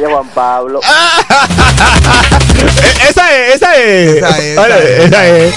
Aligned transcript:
calle 0.00 0.12
Juan 0.12 0.28
Pablo. 0.34 0.80
esa 3.08 3.36
es, 3.36 3.54
esa 3.56 3.76
es. 3.76 4.16
Esa 4.16 4.38
es, 4.38 4.58
Oye, 4.58 4.68
esa 4.68 4.78
es. 4.78 5.04
esa 5.04 5.26
es. 5.28 5.54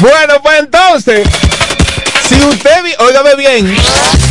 Bueno, 0.00 0.34
pues 0.42 0.60
entonces, 0.60 1.28
si 2.28 2.36
usted, 2.44 2.70
óigame 3.00 3.34
bien, 3.36 3.76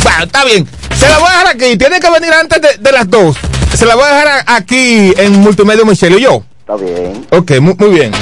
bueno, 0.02 0.24
está 0.24 0.44
bien, 0.44 0.66
se 0.98 1.08
la 1.08 1.18
voy 1.18 1.28
a 1.28 1.32
dejar 1.32 1.46
aquí, 1.48 1.76
tiene 1.76 2.00
que 2.00 2.10
venir 2.10 2.32
antes 2.32 2.60
de, 2.62 2.76
de 2.78 2.92
las 2.92 3.08
dos. 3.10 3.36
Se 3.76 3.84
la 3.84 3.94
voy 3.94 4.04
a 4.04 4.08
dejar 4.14 4.28
a- 4.28 4.44
aquí 4.56 5.12
en 5.18 5.40
Multimedia 5.40 5.84
Michelle 5.84 6.16
y 6.18 6.22
yo. 6.22 6.42
Está 6.60 6.76
bien. 6.76 7.26
Ok, 7.30 7.50
mu- 7.60 7.74
muy, 7.78 7.90
bien. 7.90 8.12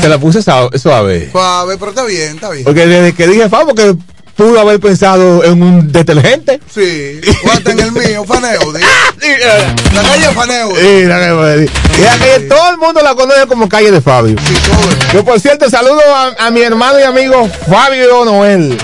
Se 0.00 0.08
la 0.08 0.18
puse 0.18 0.40
suave. 0.42 1.28
Suave, 1.32 1.76
pero 1.76 1.90
está 1.90 2.04
bien, 2.04 2.36
está 2.36 2.50
bien. 2.50 2.64
Porque 2.64 2.86
desde 2.86 3.12
que 3.14 3.26
dije 3.26 3.48
Fabo, 3.48 3.74
que 3.74 3.96
pudo 4.38 4.60
haber 4.60 4.78
pensado 4.78 5.42
en 5.44 5.60
un 5.62 5.90
detergente. 5.92 6.60
Sí, 6.72 7.20
cuánto 7.42 7.70
en 7.72 7.80
el 7.80 7.92
mío, 7.92 8.24
Faneudi. 8.24 8.80
Sí, 9.20 9.26
eh, 9.32 9.74
La 9.92 10.02
calle 10.02 10.26
Faneudi. 10.32 10.76
sí, 10.76 11.04
la 11.04 11.56
y 11.98 12.02
la 12.02 12.16
calle, 12.18 12.40
todo 12.48 12.70
el 12.70 12.78
mundo 12.78 13.00
la 13.02 13.16
conoce 13.16 13.46
como 13.48 13.68
calle 13.68 13.90
de 13.90 14.00
Fabio. 14.00 14.36
Sí, 14.46 14.54
todo. 14.64 14.90
el- 14.90 15.12
Yo, 15.12 15.24
por 15.24 15.40
cierto, 15.40 15.68
saludo 15.68 16.00
a, 16.14 16.46
a 16.46 16.50
mi 16.52 16.62
hermano 16.62 17.00
y 17.00 17.02
amigo 17.02 17.48
Fabio 17.68 18.24
Noel. 18.24 18.78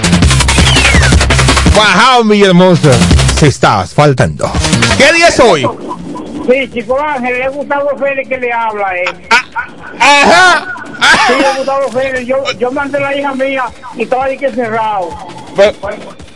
Bajado 1.77 2.23
en 2.23 2.29
Villahermosa. 2.29 2.91
Se 3.39 3.47
está 3.47 3.81
asfaltando. 3.81 4.51
¿Qué 4.99 5.13
día 5.13 5.29
es 5.29 5.39
hoy? 5.41 5.67
Sí, 6.51 6.71
chico 6.75 6.99
Ángel, 7.01 7.41
es 7.43 7.53
Gustavo 7.53 7.91
Félix 7.99 8.29
que 8.29 8.37
le 8.39 8.53
habla, 8.53 8.97
eh. 8.97 9.05
Ajá. 10.01 10.67
Sí, 11.29 11.33
es 11.39 11.57
Gustavo 11.59 11.89
Félix. 11.93 12.27
Yo, 12.27 12.37
yo 12.59 12.73
mandé 12.73 12.99
la 13.01 13.17
hija 13.17 13.33
mía 13.35 13.65
y 13.97 14.03
estaba 14.03 14.25
ahí 14.25 14.37
que 14.37 14.51
cerrado. 14.51 15.09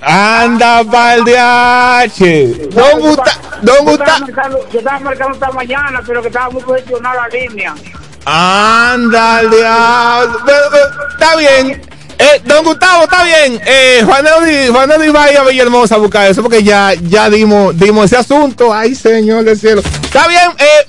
Anda, 0.01 0.85
pa'l 0.85 1.25
DH. 1.25 2.69
Don 2.71 3.01
Gusta, 3.01 3.39
Don 3.63 3.85
Yo 3.87 3.93
estaba 3.93 4.19
Gusta. 4.19 4.19
marcando- 4.21 4.69
Yo 4.73 4.79
estaba 4.79 4.99
marcando 5.01 5.35
esta 5.35 5.51
mañana, 5.52 6.02
pero 6.07 6.23
que 6.23 6.29
estaba 6.29 6.51
muy 6.51 6.63
congestionada 6.63 7.23
la 7.23 7.29
línea. 7.29 7.75
Anda, 8.25 9.37
al 9.38 9.51
diablo. 9.51 10.38
Está 11.13 11.37
bien. 11.37 11.83
Eh, 12.21 12.43
don 12.45 12.65
Gustavo, 12.65 13.05
está 13.05 13.23
bien. 13.25 13.60
Eh, 13.65 14.02
Juan 14.05 14.25
Juan 14.73 14.91
va 15.15 15.25
a 15.25 15.32
ir 15.32 15.38
a 15.38 15.45
Villahermosa 15.45 15.95
a 15.95 15.99
buscar 15.99 16.29
eso 16.29 16.43
porque 16.43 16.63
ya, 16.65 16.93
ya 16.95 17.30
dimos, 17.30 17.79
dimos 17.79 18.07
ese 18.07 18.16
asunto. 18.16 18.73
Ay, 18.75 18.95
señor 18.95 19.45
del 19.45 19.59
cielo. 19.59 19.82
Está 20.03 20.27
bien. 20.27 20.51
Eh, 20.59 20.88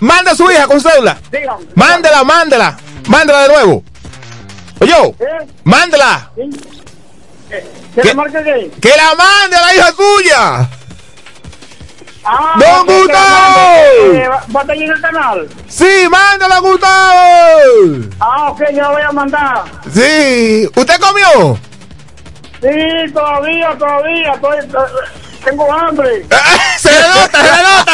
manda 0.00 0.32
a 0.32 0.34
su 0.34 0.50
hija 0.50 0.66
con 0.66 0.80
cédula. 0.80 1.18
Dígame. 1.32 1.64
Mándela, 1.74 2.24
mándela. 2.24 2.76
Mándela 3.06 3.42
de 3.42 3.48
nuevo. 3.48 3.84
Oye, 4.80 4.92
¿Eh? 5.18 5.46
mándela. 5.64 6.30
¿Que 6.36 6.42
¿Qué? 7.50 8.02
le 8.04 8.14
marque 8.14 8.42
qué? 8.44 8.70
Que 8.80 8.96
la 8.96 9.14
mande 9.14 9.56
a 9.56 9.60
la 9.60 9.74
hija 9.74 9.92
suya. 9.92 10.68
Ah, 12.24 12.54
¡Don 12.58 12.86
que- 12.86 12.92
Gustavo! 12.98 13.60
eh, 14.14 14.28
¿Va 14.54 14.60
a 14.60 14.74
en 14.74 14.82
el 14.82 15.00
canal? 15.00 15.48
Sí, 15.68 16.06
mándala, 16.10 16.58
Gustavo. 16.58 18.08
Ah, 18.20 18.50
ok, 18.50 18.60
yo 18.72 18.82
la 18.82 18.90
voy 18.90 19.02
a 19.02 19.12
mandar. 19.12 19.64
Sí. 19.92 20.68
¿Usted 20.76 21.00
comió? 21.00 21.58
Sí, 22.60 23.12
todavía, 23.12 23.70
todavía. 23.78 24.32
Estoy, 24.34 24.58
eh, 24.58 25.42
tengo 25.44 25.72
hambre. 25.72 26.26
se 26.78 26.92
le 26.92 27.00
nota, 27.08 27.38
se 27.38 27.42
le 27.42 27.62
nota. 27.62 27.89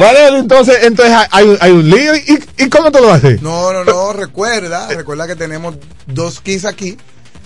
Vale, 0.00 0.38
entonces, 0.38 0.78
entonces 0.82 1.14
hay, 1.30 1.56
hay 1.60 1.70
un 1.72 1.88
lío. 1.88 2.16
¿Y, 2.16 2.42
y 2.58 2.68
cómo 2.68 2.90
tú 2.90 2.98
lo 3.00 3.12
haces? 3.12 3.40
No, 3.42 3.72
no, 3.72 3.84
no, 3.84 4.12
recuerda, 4.12 4.88
recuerda 4.88 5.26
que 5.26 5.36
tenemos 5.36 5.76
dos 6.06 6.40
kits 6.40 6.64
aquí. 6.64 6.96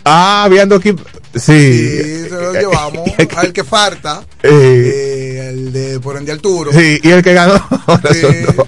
Ah, 0.04 0.46
viendo 0.50 0.76
aquí. 0.76 0.90
Y 1.34 1.38
Sí. 1.38 2.22
se 2.28 2.30
los 2.30 2.54
llevamos 2.54 3.08
al 3.36 3.52
que 3.52 3.64
falta, 3.64 4.22
Eh, 4.42 4.48
eh, 4.50 5.48
el 5.50 5.72
de 5.72 6.00
por 6.00 6.16
ende 6.16 6.32
Arturo. 6.32 6.72
sí, 6.72 6.98
y 7.02 7.10
el 7.10 7.22
que 7.22 7.34
ganó. 7.34 7.54
Ahora 7.86 8.14
Sí. 8.14 8.20
son 8.22 8.44
dos. 8.56 8.66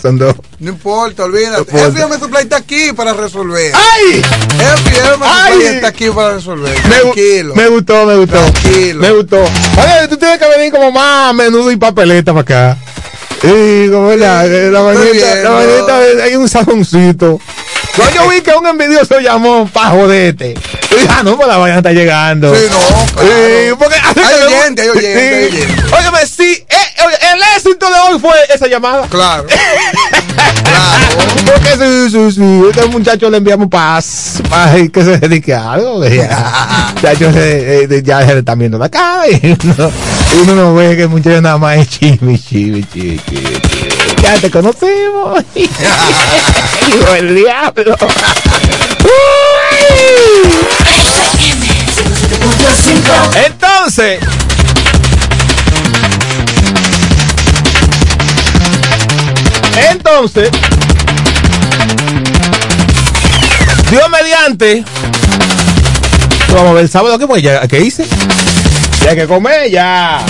Son 0.00 0.18
dos. 0.18 0.34
No 0.58 0.70
importa, 0.70 1.24
olvídate. 1.24 1.54
No 1.72 1.78
importa. 1.78 1.88
FM 1.88 2.18
Supply 2.18 2.40
está 2.42 2.56
aquí 2.56 2.92
para 2.92 3.12
resolver. 3.12 3.72
¡Ay! 3.74 4.20
FM 4.20 5.24
Ay. 5.24 5.52
Supply 5.52 5.66
está 5.74 5.88
aquí 5.88 6.10
para 6.10 6.34
resolver. 6.34 6.74
Tranquilo. 6.82 7.54
me 7.54 7.68
gustó, 7.68 8.06
me 8.06 8.16
gustó. 8.16 8.38
Tranquilo. 8.44 9.00
Me 9.00 9.10
gustó. 9.12 9.42
Oye, 9.42 10.08
tú 10.08 10.16
tienes 10.16 10.38
que 10.38 10.48
venir 10.48 10.72
como 10.72 10.90
más 10.92 11.30
a 11.30 11.32
menudo 11.32 11.70
y 11.70 11.76
papeleta 11.76 12.32
para 12.32 12.42
acá. 12.42 12.78
Sí, 13.42 13.88
como 13.90 14.12
la, 14.12 14.44
la 14.46 14.70
la 14.70 14.78
¿no? 14.80 14.84
mañana 14.84 15.98
hay 16.22 16.36
un 16.36 16.48
sajoncito. 16.48 17.40
No, 17.98 18.10
yo 18.14 18.28
vi 18.30 18.40
que 18.40 18.52
un 18.54 18.66
envidioso 18.66 19.20
llamó 19.20 19.68
pa' 19.70 19.90
jodete. 19.90 20.54
Y 20.90 20.94
dije, 20.94 21.08
ah, 21.10 21.22
no, 21.22 21.36
pues 21.36 21.46
la 21.46 21.58
vaina 21.58 21.76
está 21.78 21.92
llegando. 21.92 22.54
Sí, 22.54 22.62
no, 22.70 22.78
claro. 23.12 23.28
Sí, 23.28 23.74
porque 23.78 23.96
Hay 23.96 24.42
oyente, 24.46 24.82
hay 24.82 24.88
oyente, 24.88 25.18
hay 25.20 25.46
oyente. 25.48 25.84
Óyeme, 25.94 26.26
sí, 26.26 26.64
eh, 26.70 27.04
oye, 27.06 27.16
el 27.34 27.42
éxito 27.56 27.86
de 27.90 27.98
hoy 28.14 28.18
fue 28.18 28.32
esa 28.54 28.66
llamada. 28.66 29.06
Claro. 29.08 29.44
claro. 30.64 31.04
Porque 31.44 31.70
sí, 31.76 32.10
sí, 32.10 32.32
sí, 32.32 32.62
este 32.70 32.86
muchacho 32.86 33.28
le 33.28 33.36
enviamos 33.38 33.68
paz, 33.68 34.40
y 34.78 34.88
que 34.88 35.04
se 35.04 35.18
dedique 35.18 35.52
a 35.54 35.72
algo. 35.72 36.02
Ya, 36.08 36.92
muchacho 36.94 37.32
se- 37.32 37.84
eh, 37.84 38.02
ya 38.02 38.20
se 38.26 38.32
le 38.32 38.38
está 38.40 38.54
viendo 38.54 38.78
la 38.78 38.88
cara 38.88 39.26
y 39.28 39.56
uno, 39.64 39.90
uno 40.42 40.54
no 40.54 40.74
ve 40.74 40.96
que 40.96 41.02
el 41.02 41.08
muchacho 41.08 41.40
nada 41.42 41.58
más 41.58 41.76
es 41.78 41.88
chimi, 41.90 42.38
chimi, 42.38 42.84
chimi. 42.84 43.20
Ya 44.22 44.34
te 44.40 44.50
conocimos. 44.50 45.42
Hijo 45.54 47.12
del 47.12 47.34
diablo. 47.34 47.96
Entonces, 53.34 54.20
entonces, 59.90 60.50
Dios 63.90 64.08
mediante, 64.10 64.84
vamos 66.48 66.70
a 66.70 66.72
ver 66.72 66.82
el 66.84 66.88
sábado 66.90 67.36
ya, 67.38 67.66
¿qué 67.66 67.80
hice? 67.80 68.06
Ya 69.04 69.14
que 69.14 69.26
comer, 69.26 69.70
ya. 69.70 70.24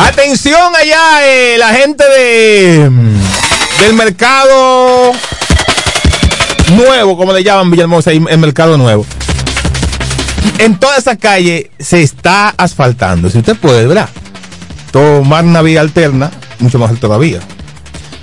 Atención 0.00 0.74
allá, 0.74 1.26
eh, 1.26 1.56
la 1.58 1.68
gente 1.74 2.04
de 2.04 2.90
del 3.80 3.94
mercado 3.94 5.12
nuevo, 6.74 7.16
como 7.16 7.32
le 7.32 7.42
llaman 7.42 7.70
Villahermosa, 7.70 8.12
el 8.12 8.38
mercado 8.38 8.78
nuevo. 8.78 9.04
En 10.58 10.78
toda 10.78 10.96
esa 10.96 11.16
calle 11.16 11.70
se 11.78 12.02
está 12.02 12.50
asfaltando. 12.50 13.28
Si 13.28 13.38
usted 13.38 13.56
puede, 13.56 13.86
¿verdad? 13.86 14.08
Tomar 14.92 15.44
una 15.44 15.62
vía 15.62 15.80
alterna, 15.80 16.30
mucho 16.60 16.78
mejor 16.78 16.98
todavía. 16.98 17.40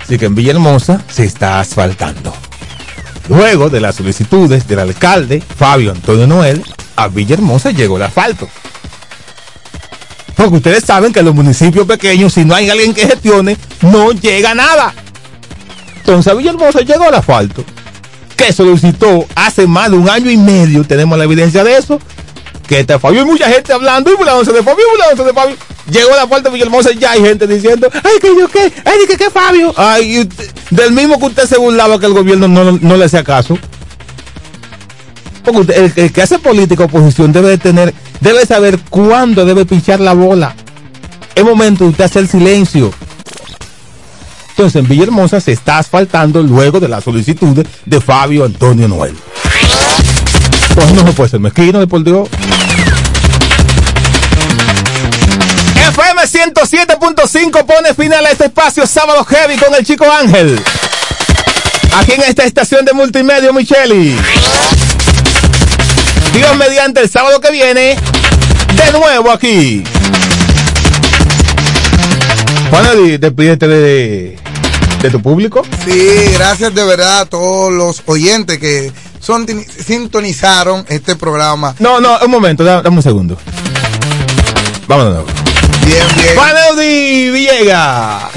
Así 0.02 0.18
que 0.18 0.26
en 0.26 0.34
Villahermosa 0.34 1.02
se 1.08 1.24
está 1.24 1.60
asfaltando. 1.60 2.32
Luego 3.28 3.68
de 3.68 3.80
las 3.80 3.96
solicitudes 3.96 4.66
del 4.66 4.78
alcalde 4.78 5.40
Fabio 5.40 5.92
Antonio 5.92 6.26
Noel, 6.26 6.64
a 6.96 7.08
Villahermosa 7.08 7.70
llegó 7.70 7.96
el 7.96 8.04
asfalto. 8.04 8.48
Porque 10.40 10.56
ustedes 10.56 10.84
saben 10.84 11.12
que 11.12 11.22
los 11.22 11.34
municipios 11.34 11.86
pequeños, 11.86 12.32
si 12.32 12.46
no 12.46 12.54
hay 12.54 12.70
alguien 12.70 12.94
que 12.94 13.06
gestione, 13.06 13.58
no 13.82 14.10
llega 14.12 14.54
nada. 14.54 14.94
Entonces 15.96 16.32
a 16.32 16.34
Villahermosa 16.34 16.80
llegó 16.80 17.10
el 17.10 17.14
asfalto. 17.14 17.62
Que 18.36 18.50
solicitó 18.50 19.26
hace 19.34 19.66
más 19.66 19.90
de 19.90 19.98
un 19.98 20.08
año 20.08 20.30
y 20.30 20.38
medio, 20.38 20.82
tenemos 20.84 21.18
la 21.18 21.24
evidencia 21.24 21.62
de 21.62 21.76
eso. 21.76 22.00
Que 22.66 22.80
está 22.80 22.98
Fabio, 22.98 23.20
hay 23.20 23.26
mucha 23.26 23.50
gente 23.50 23.70
hablando 23.74 24.10
y 24.10 24.16
burlándose 24.16 24.52
de 24.52 24.62
Fabio, 24.62 24.86
burlándose 24.90 25.24
de 25.24 25.34
Fabio. 25.34 25.56
Llegó 25.90 26.16
la 26.16 26.26
puerta 26.26 26.48
de 26.48 26.54
Villahermosa 26.54 26.92
y 26.92 26.98
ya 26.98 27.10
hay 27.10 27.20
gente 27.20 27.46
diciendo, 27.46 27.90
ay, 28.02 28.18
que 28.18 28.28
yo 28.28 28.48
qué, 28.48 28.72
ay, 28.86 28.98
que 29.06 29.18
qué 29.18 29.28
Fabio. 29.28 29.74
Ay, 29.76 30.26
del 30.70 30.92
mismo 30.92 31.18
que 31.18 31.26
usted 31.26 31.44
se 31.44 31.58
burlaba 31.58 32.00
que 32.00 32.06
el 32.06 32.14
gobierno 32.14 32.48
no, 32.48 32.78
no 32.80 32.96
le 32.96 33.04
hacía 33.04 33.22
caso. 33.22 33.58
Porque 35.44 35.92
el 35.96 36.12
que 36.12 36.22
hace 36.22 36.38
política 36.38 36.84
oposición 36.84 37.30
debe 37.30 37.50
de 37.50 37.58
tener, 37.58 37.92
debe 38.20 38.46
saber 38.46 38.78
cuándo 38.90 39.44
debe 39.44 39.64
pinchar 39.64 40.00
la 40.00 40.12
bola. 40.12 40.54
Es 41.34 41.44
momento 41.44 41.84
de 41.84 41.90
usted 41.90 42.04
hacer 42.04 42.26
silencio. 42.26 42.92
Entonces 44.50 44.76
en 44.82 44.88
Villahermosa 44.88 45.40
se 45.40 45.52
está 45.52 45.78
asfaltando 45.78 46.42
luego 46.42 46.80
de 46.80 46.88
las 46.88 47.04
solicitudes 47.04 47.66
de 47.86 48.00
Fabio 48.00 48.44
Antonio 48.44 48.88
Noel. 48.88 49.16
Pues 50.74 50.92
no 50.92 51.06
se 51.06 51.12
puede 51.12 51.30
ser 51.30 51.40
mezquino, 51.40 51.80
de 51.80 51.86
por 51.86 52.04
Dios. 52.04 52.28
FM 55.88 56.22
107.5 56.22 57.64
pone 57.64 57.94
final 57.94 58.26
a 58.26 58.30
este 58.30 58.44
espacio 58.44 58.86
sábado 58.86 59.24
heavy 59.24 59.56
con 59.56 59.74
el 59.74 59.84
chico 59.84 60.04
Ángel. 60.10 60.60
Aquí 61.96 62.12
en 62.12 62.22
esta 62.22 62.44
estación 62.44 62.84
de 62.84 62.92
multimedia, 62.92 63.52
Micheli. 63.52 64.16
Dios 66.32 66.56
mediante 66.56 67.00
el 67.00 67.10
sábado 67.10 67.40
que 67.40 67.50
viene, 67.50 67.96
de 68.84 68.92
nuevo 68.98 69.30
aquí. 69.30 69.82
Di- 73.04 73.18
despídete 73.18 73.68
de, 73.68 74.38
de 75.02 75.10
tu 75.10 75.20
público. 75.22 75.62
Sí, 75.84 76.08
gracias 76.34 76.74
de 76.74 76.84
verdad 76.84 77.20
a 77.20 77.26
todos 77.26 77.72
los 77.72 78.02
oyentes 78.06 78.58
que 78.58 78.92
son- 79.20 79.46
sintonizaron 79.86 80.84
este 80.88 81.14
programa. 81.16 81.74
No, 81.78 82.00
no, 82.00 82.18
un 82.24 82.30
momento, 82.30 82.64
da- 82.64 82.82
dame 82.82 82.96
un 82.96 83.02
segundo. 83.02 83.36
Vámonos. 84.88 85.24
Bien, 85.90 86.06
bien. 86.14 86.36
Juan 86.36 86.56
Eudi 86.68 87.30
Villegas, 87.30 88.30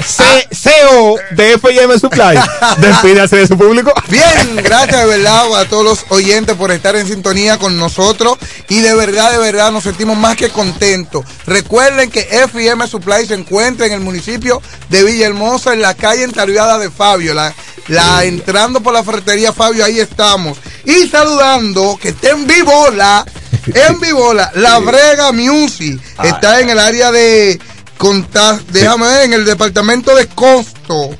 CEO 0.50 1.14
de 1.30 1.52
FM 1.52 2.00
Supply. 2.00 2.36
Despídase 2.78 3.36
de 3.36 3.46
su 3.46 3.56
público. 3.56 3.92
Bien, 4.08 4.56
gracias 4.56 5.00
de 5.02 5.06
verdad 5.06 5.54
a 5.54 5.64
todos 5.66 5.84
los 5.84 6.04
oyentes 6.08 6.56
por 6.56 6.72
estar 6.72 6.96
en 6.96 7.06
sintonía 7.06 7.56
con 7.56 7.78
nosotros 7.78 8.38
y 8.68 8.80
de 8.80 8.92
verdad, 8.94 9.30
de 9.30 9.38
verdad 9.38 9.70
nos 9.70 9.84
sentimos 9.84 10.16
más 10.16 10.36
que 10.36 10.48
contentos. 10.48 11.24
Recuerden 11.46 12.10
que 12.10 12.26
FM 12.28 12.88
Supply 12.88 13.24
se 13.24 13.34
encuentra 13.34 13.86
en 13.86 13.92
el 13.92 14.00
municipio 14.00 14.60
de 14.88 15.04
Villahermosa, 15.04 15.74
en 15.74 15.82
la 15.82 15.94
calle 15.94 16.24
entaruada 16.24 16.78
de 16.78 16.90
Fabio, 16.90 17.34
la, 17.34 17.54
la 17.86 18.24
entrando 18.24 18.80
por 18.80 18.92
la 18.92 19.04
ferretería 19.04 19.52
Fabio, 19.52 19.84
ahí 19.84 20.00
estamos. 20.00 20.58
Y 20.84 21.06
saludando 21.06 21.96
que 22.02 22.08
está 22.08 22.30
en 22.30 22.48
vivo 22.48 22.90
la, 22.90 23.24
en 23.74 24.00
vivo 24.00 24.34
la, 24.34 24.78
Brega 24.80 25.32
Music, 25.32 26.00
está 26.22 26.60
en 26.60 26.70
el 26.70 26.78
área 26.78 27.10
de 27.12 27.58
conta- 27.98 28.60
déjame 28.70 29.06
ver, 29.06 29.24
en 29.24 29.32
el 29.34 29.44
departamento 29.44 30.14
de 30.14 30.26
costo, 30.28 31.10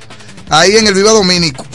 ahí 0.49 0.75
en 0.77 0.87
el 0.87 0.93
Viva 0.93 1.11
Domínico. 1.11 1.65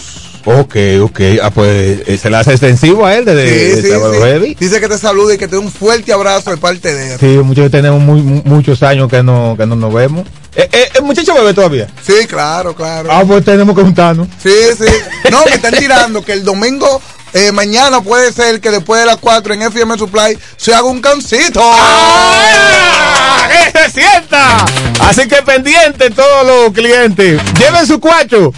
Ok, 0.47 0.75
ok. 1.03 1.21
Ah, 1.43 1.51
pues 1.51 2.01
eh, 2.07 2.19
se 2.21 2.31
le 2.31 2.39
hace 2.39 2.53
extensivo 2.53 3.05
a 3.05 3.15
él 3.15 3.27
desde 3.27 3.75
Sí, 3.75 3.83
sí, 3.83 3.89
sí. 3.89 4.57
Dice 4.59 4.81
que 4.81 4.89
te 4.89 4.97
saluda 4.97 5.35
y 5.35 5.39
que 5.39 5.47
te 5.47 5.57
da 5.57 5.61
un 5.61 5.71
fuerte 5.71 6.15
abrazo 6.15 6.51
de 6.51 6.57
parte 6.57 6.95
de 6.95 7.13
él. 7.13 7.21
Sí, 7.21 7.27
muchos 7.45 7.71
tenemos 7.71 8.01
muy, 8.01 8.23
mu- 8.23 8.41
muchos 8.47 8.83
años 8.83 9.11
que 9.11 9.23
no, 9.23 9.55
que 9.59 9.67
no 9.67 9.77
nos 9.77 9.93
vemos. 9.93 10.27
Eh, 10.57 10.67
eh, 10.73 10.89
¿El 10.95 11.03
muchacho 11.03 11.35
bebe 11.35 11.53
todavía? 11.53 11.89
Sí, 12.05 12.27
claro, 12.27 12.75
claro. 12.75 13.11
Ah, 13.13 13.23
pues 13.27 13.45
tenemos 13.45 13.77
que 13.77 13.83
juntarnos. 13.83 14.29
Sí, 14.43 14.51
sí. 14.79 14.87
No, 15.31 15.45
me 15.45 15.53
están 15.53 15.75
tirando 15.75 16.25
que 16.25 16.33
el 16.33 16.43
domingo, 16.43 17.03
eh, 17.33 17.53
mañana 17.53 18.01
puede 18.01 18.33
ser 18.33 18.61
que 18.61 18.71
después 18.71 19.01
de 19.01 19.07
las 19.07 19.17
4 19.19 19.55
en 19.55 19.63
FM 19.63 19.97
Supply 19.97 20.37
se 20.57 20.75
haga 20.75 20.85
un 20.85 21.01
cancito. 21.01 21.61
¡Ah! 21.63 23.49
¡Que 23.49 23.79
se 23.79 23.91
sienta! 24.01 24.65
Así 25.01 25.29
que 25.29 25.37
pendiente 25.43 26.11
todos 26.11 26.47
los 26.47 26.73
clientes. 26.73 27.41
Lleven 27.59 27.87
su 27.87 28.01
cuacho. 28.01 28.53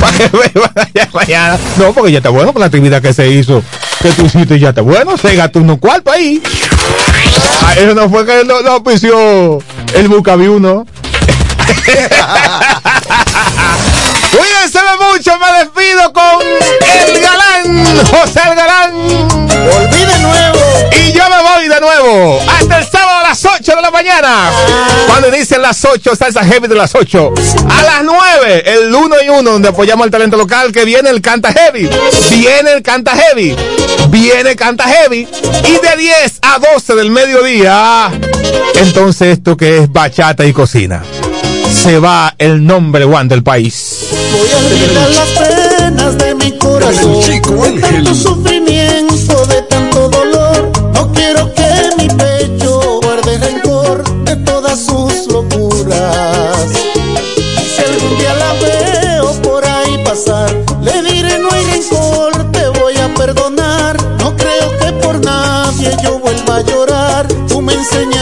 Para 0.00 0.16
que 0.16 0.28
beban 0.28 0.70
allá 0.74 1.08
mañana. 1.12 1.58
No, 1.76 1.92
porque 1.92 2.12
ya 2.12 2.18
está 2.18 2.30
bueno 2.30 2.52
con 2.52 2.60
la 2.60 2.66
actividad 2.66 3.00
que 3.00 3.12
se 3.12 3.28
hizo. 3.28 3.62
Que 4.02 4.10
tú 4.10 4.26
hiciste 4.26 4.58
ya 4.58 4.70
está 4.70 4.82
bueno. 4.82 5.16
Se 5.16 5.34
gastó 5.34 5.60
unos 5.60 5.78
cuartos 5.78 6.14
ahí. 6.14 6.42
Ah, 7.62 7.74
eso 7.76 7.94
no 7.94 8.08
fue 8.08 8.26
que 8.26 8.44
lo, 8.44 8.62
lo 8.62 8.72
auspició 8.72 9.58
el 9.94 10.08
Bucaviu, 10.08 10.60
¿no? 10.60 10.86
Cuídense 14.30 14.78
mucho, 14.98 15.38
me 15.38 15.58
despido 15.58 16.12
con 16.12 16.40
el 16.42 17.20
galán, 17.20 18.06
José 18.06 18.40
el 18.48 18.54
galán. 18.54 19.28
Volví 19.48 20.04
de 20.04 20.18
nuevo. 20.20 20.58
Y 20.92 21.12
yo 21.12 21.22
me 21.28 21.42
voy 21.42 21.68
de 21.68 21.80
nuevo 21.80 22.40
hasta 22.48 22.78
el 22.78 22.86
sábado 22.86 23.24
a 23.24 23.28
las 23.28 23.44
8 23.44 23.76
de 23.76 23.82
la 23.82 23.90
mañana. 23.90 24.50
Cuando 25.06 25.28
inician 25.28 25.62
las 25.62 25.84
8, 25.84 26.16
salsa 26.16 26.44
heavy 26.44 26.68
de 26.68 26.74
las 26.74 26.94
8. 26.94 27.34
A 27.70 27.82
las 27.82 28.04
9, 28.04 28.62
el 28.66 28.94
1 28.94 29.16
y 29.24 29.28
1, 29.28 29.50
donde 29.50 29.68
apoyamos 29.68 30.04
al 30.04 30.10
talento 30.10 30.36
local, 30.36 30.72
que 30.72 30.84
viene 30.84 31.10
el 31.10 31.20
canta 31.20 31.52
heavy. 31.52 31.88
Viene 32.30 32.72
el 32.72 32.82
canta 32.82 33.16
heavy. 33.16 33.56
Viene 34.08 34.50
el 34.50 34.56
canta 34.56 34.84
heavy. 34.84 35.28
Y 35.64 35.72
de 35.72 35.96
10 35.96 36.38
a 36.42 36.58
12 36.74 36.94
del 36.94 37.10
mediodía, 37.10 38.10
entonces 38.76 39.38
esto 39.38 39.56
que 39.56 39.78
es 39.78 39.92
bachata 39.92 40.44
y 40.44 40.52
cocina. 40.52 41.02
Se 41.72 41.98
va 41.98 42.34
el 42.38 42.64
nombre 42.64 43.04
one 43.04 43.28
del 43.28 43.42
país. 43.42 44.08
Voy 44.32 44.48
a 44.50 44.56
olvidar 44.58 45.10
las 45.10 45.28
penas 45.48 46.18
de 46.18 46.34
mi 46.34 46.58
corazón. 46.58 47.14
El 47.14 47.22
chico 47.22 47.54
de 47.54 47.68
Ángel. 47.68 48.04
tanto 48.04 48.14
sufrimiento, 48.14 49.46
de 49.46 49.62
tanto 49.62 50.08
dolor. 50.08 50.70
No 50.94 51.12
quiero 51.12 51.52
que 51.54 51.90
mi 51.96 52.08
pecho 52.08 53.00
guarde 53.02 53.38
rencor 53.38 54.24
de 54.24 54.36
todas 54.36 54.78
sus 54.84 55.26
locuras. 55.32 56.68
Si 56.72 57.82
algún 57.82 58.18
día 58.18 58.34
la 58.34 58.52
veo 58.54 59.32
por 59.42 59.64
ahí 59.64 59.98
pasar, 60.04 60.54
le 60.82 61.02
diré 61.02 61.38
no 61.38 61.50
hay 61.50 61.64
rencor, 61.64 62.50
te 62.52 62.68
voy 62.80 62.96
a 62.96 63.14
perdonar. 63.14 63.96
No 64.18 64.36
creo 64.36 64.78
que 64.78 64.92
por 65.04 65.24
nadie 65.24 65.96
yo 66.02 66.18
vuelva 66.18 66.56
a 66.56 66.62
llorar. 66.62 67.28
Tú 67.48 67.60
me 67.62 67.74
enseñaste 67.74 68.17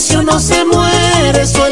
si 0.00 0.16
uno 0.16 0.40
se 0.40 0.64
muere, 0.64 1.42
eso 1.42 1.68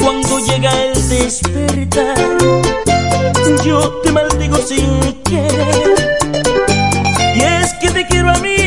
Cuando 0.00 0.38
llega 0.46 0.70
el 0.84 1.08
despertar, 1.08 2.16
yo 3.64 4.00
te 4.02 4.12
maldigo 4.12 4.58
sin 4.58 5.00
querer. 5.24 6.18
Y 7.34 7.40
es 7.40 7.74
que 7.74 7.90
te 7.90 8.06
quiero 8.06 8.30
a 8.30 8.38
mí. 8.38 8.57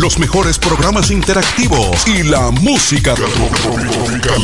los 0.00 0.18
mejores 0.18 0.58
programas 0.58 1.12
interactivos 1.12 2.08
y 2.08 2.24
la 2.24 2.50
música 2.50 3.14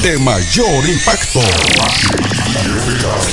de 0.02 0.18
mayor 0.20 0.88
impacto. 0.88 1.40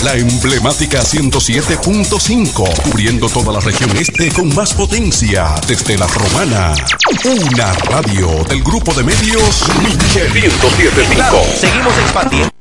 La 0.04 0.16
emblemática 0.16 1.04
107.5, 1.04 2.82
cubriendo 2.82 3.30
toda 3.30 3.54
la 3.54 3.60
región 3.60 3.96
este 3.96 4.32
con 4.32 4.56
más 4.56 4.74
potencia 4.74 5.54
desde 5.68 6.00
la 6.00 6.08
romana. 6.08 6.74
Una 7.24 7.74
radio 7.74 8.44
del 8.50 8.64
grupo 8.64 8.92
de 8.96 9.04
medios 9.04 9.64
107.5. 9.70 11.60
Seguimos 11.60 11.96
expandiendo. 12.00 12.57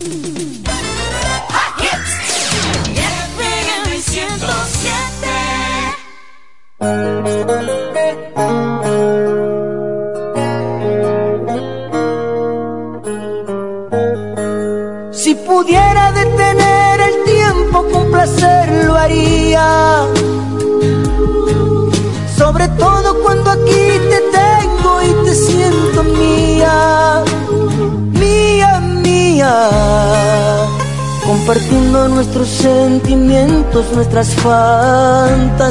Mm-hmm. 0.00 0.39
nuestras 33.94 34.34
fantasías. 34.34 35.70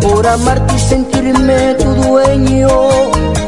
Por 0.00 0.26
amarte 0.26 0.74
y 0.74 0.78
sentirme 0.78 1.74
tu 1.74 1.94
dueño, 1.94 2.68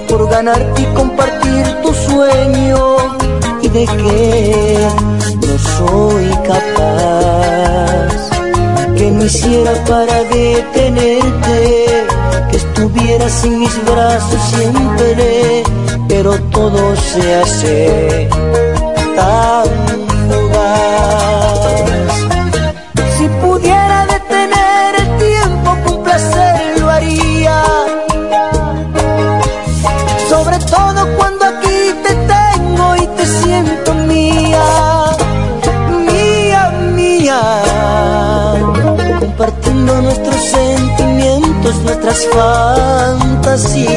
por 0.08 0.28
ganarte 0.30 0.82
y 0.82 0.84
compartir 0.94 1.64
tu 1.82 1.92
sueño, 1.94 2.96
y 3.62 3.68
de 3.68 3.86
que 3.86 4.88
no 5.46 5.58
soy 5.76 6.28
capaz. 6.46 8.30
Que 8.96 9.10
no 9.10 9.24
hiciera 9.24 9.72
para 9.84 10.22
detenerte, 10.24 11.86
que 12.50 12.56
estuvieras 12.56 13.44
en 13.44 13.60
mis 13.60 13.84
brazos 13.84 14.40
siempre, 14.54 15.62
pero 16.08 16.38
todo 16.50 16.94
se 16.96 17.34
hace 17.34 18.28
tan 19.16 20.03
outras 42.04 42.24
fantasias. 42.26 43.94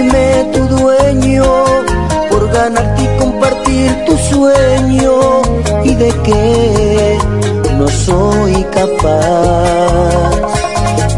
sentirme 0.00 0.44
tu 0.52 0.66
dueño, 0.68 1.64
por 2.30 2.50
ganarte 2.52 3.02
y 3.02 3.18
compartir 3.18 4.04
tu 4.06 4.16
sueño 4.16 5.42
y 5.84 5.94
de 5.94 6.08
que 6.24 7.18
no 7.76 7.88
soy 7.88 8.64
capaz. 8.72 10.30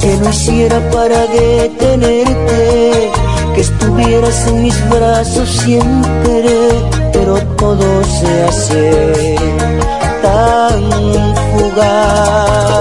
Que 0.01 0.17
no 0.17 0.31
hiciera 0.31 0.81
para 0.91 1.27
detenerte, 1.27 3.11
que 3.55 3.61
estuvieras 3.61 4.47
en 4.49 4.63
mis 4.63 4.91
brazos 4.91 5.49
siempre, 5.49 6.71
pero 7.13 7.39
todo 7.57 8.03
se 8.05 8.43
hace 8.43 9.37
tan 10.23 10.83
fugaz. 11.53 12.72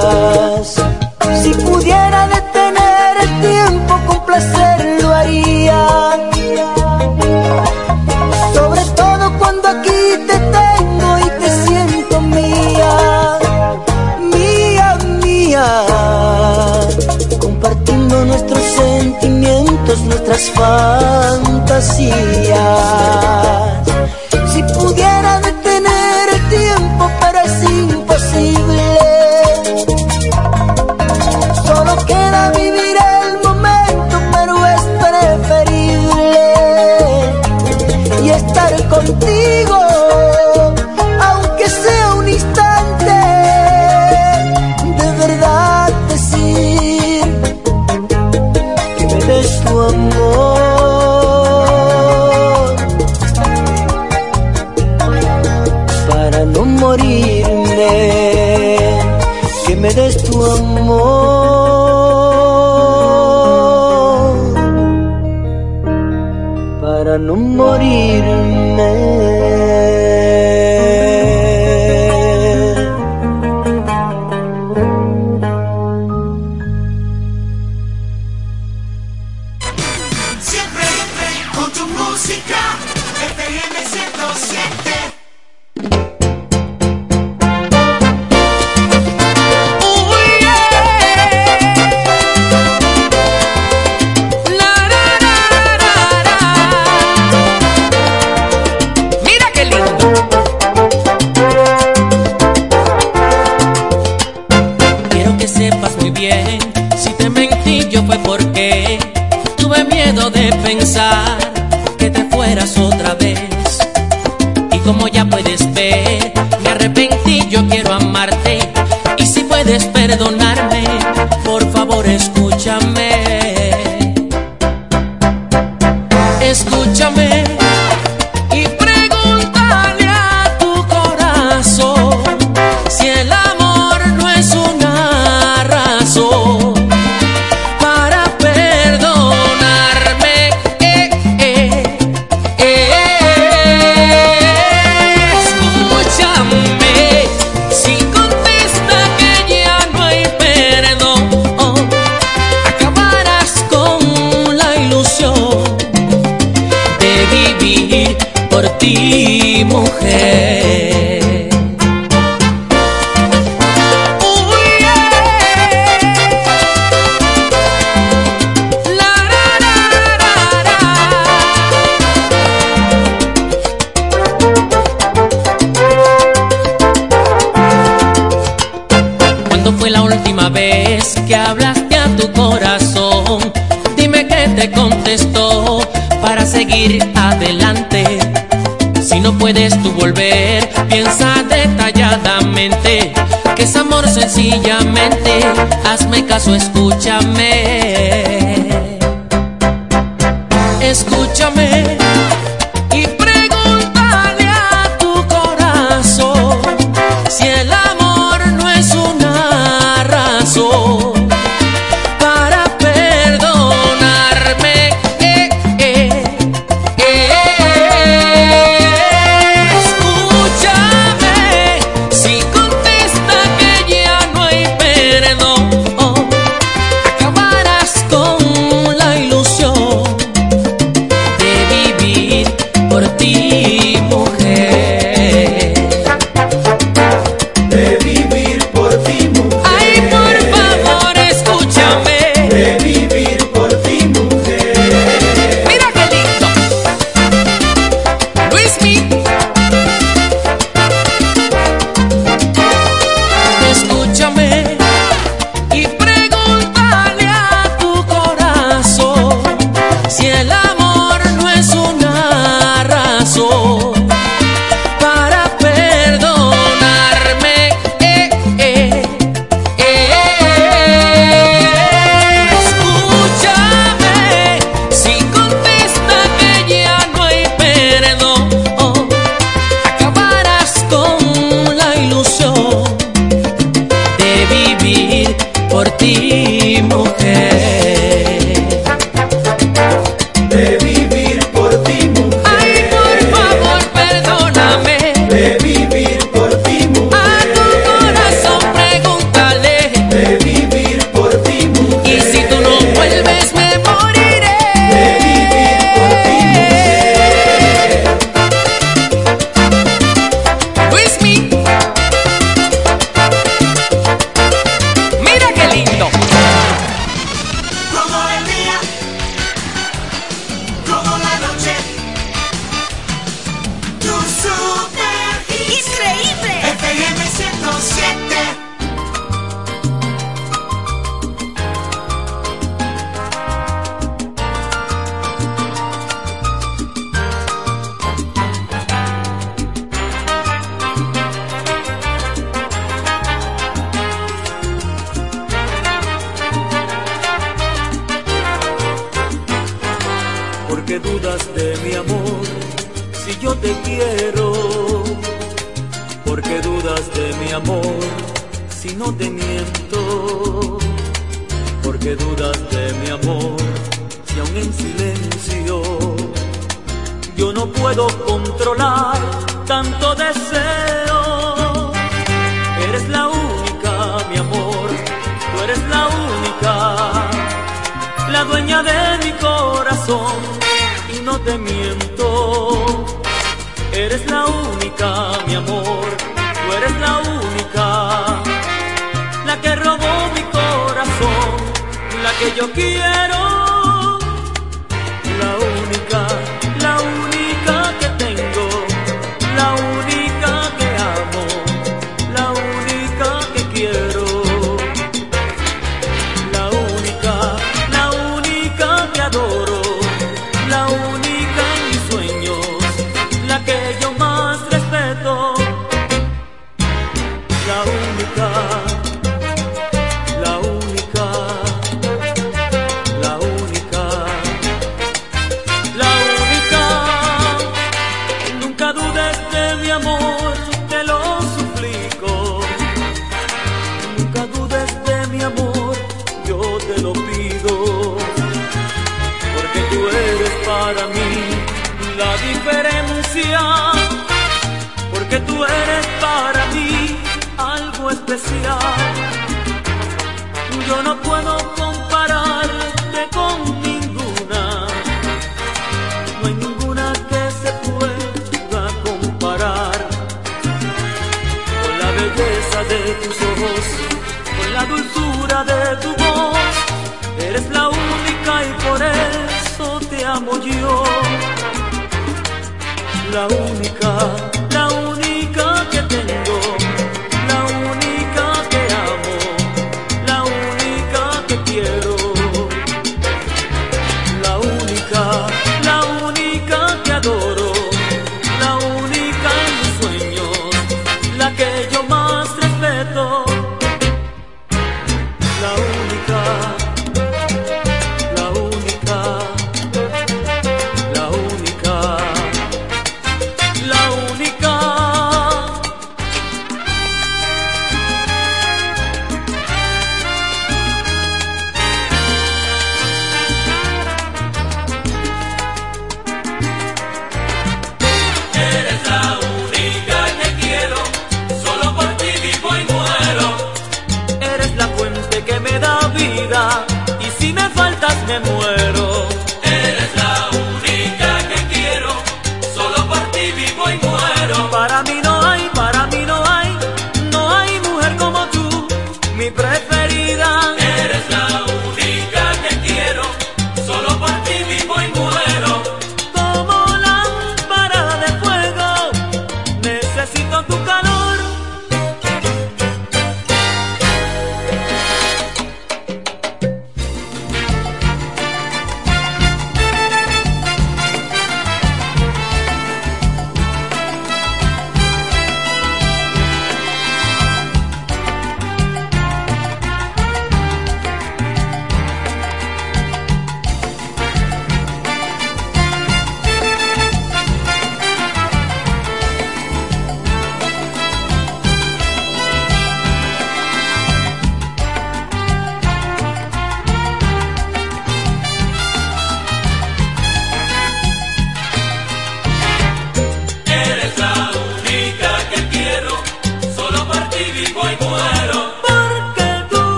otras 20.31 20.49
fantasías. 20.51 22.30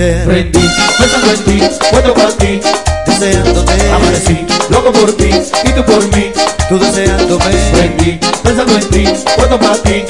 Prendí, 0.00 0.66
pensando 0.98 1.30
en 1.30 1.44
ti, 1.44 1.60
puesto 1.90 2.14
para 2.14 2.32
ti, 2.38 2.58
deseándote, 3.06 3.90
amanecí, 3.90 4.46
loco 4.70 4.92
por 4.92 5.12
ti 5.12 5.28
y 5.62 5.72
tú 5.72 5.84
por 5.84 6.02
mí. 6.16 6.32
tú 6.70 6.78
deseándome, 6.78 7.44
Prendí, 7.70 8.18
pensando 8.42 8.78
en 8.78 8.88
ti, 8.88 9.04
puesto 9.36 9.60
para 9.60 9.76
ti, 9.82 10.04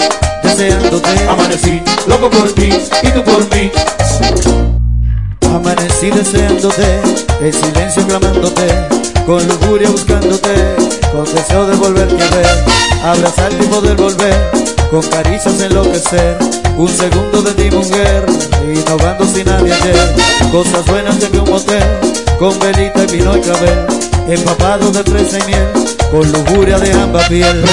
deseándote, 0.44 1.10
amanecí, 1.28 1.82
loco 2.06 2.30
por 2.30 2.52
ti 2.52 2.70
y 3.02 3.08
tú 3.08 3.24
por 3.24 3.40
mí. 3.52 3.72
Amanecí 5.52 6.10
deseándote, 6.10 7.00
en 7.40 7.52
silencio 7.52 8.06
clamándote, 8.06 8.68
con 9.26 9.44
lujuria 9.48 9.90
buscándote, 9.90 10.76
con 11.12 11.24
deseo 11.24 11.66
de 11.66 11.76
volverte 11.76 12.22
a 12.22 12.36
ver, 12.36 12.64
abrazarte 13.04 13.64
y 13.64 13.66
poder 13.66 13.96
volver, 13.96 14.50
con 14.90 15.02
caricias 15.02 15.60
enloquecer, 15.60 16.38
un 16.76 16.88
segundo 16.88 17.42
de 17.42 17.52
ti 17.52 17.74
mujer, 17.74 18.24
innovando 18.64 19.24
sin 19.24 19.46
nadie 19.46 19.72
ayer, 19.72 20.14
cosas 20.52 20.84
buenas 20.86 21.18
de 21.20 21.38
un 21.38 21.50
motel, 21.50 21.82
con 22.38 22.58
velita 22.58 23.04
y 23.04 23.18
vino 23.18 23.36
y 23.36 23.40
clavel, 23.40 23.86
empapado 24.28 24.90
de 24.90 25.02
fresa 25.02 25.38
y 25.40 25.46
miel, 25.50 25.68
con 26.10 26.30
lujuria 26.32 26.78
de 26.78 26.92
ambas 26.92 27.28
piel, 27.28 27.64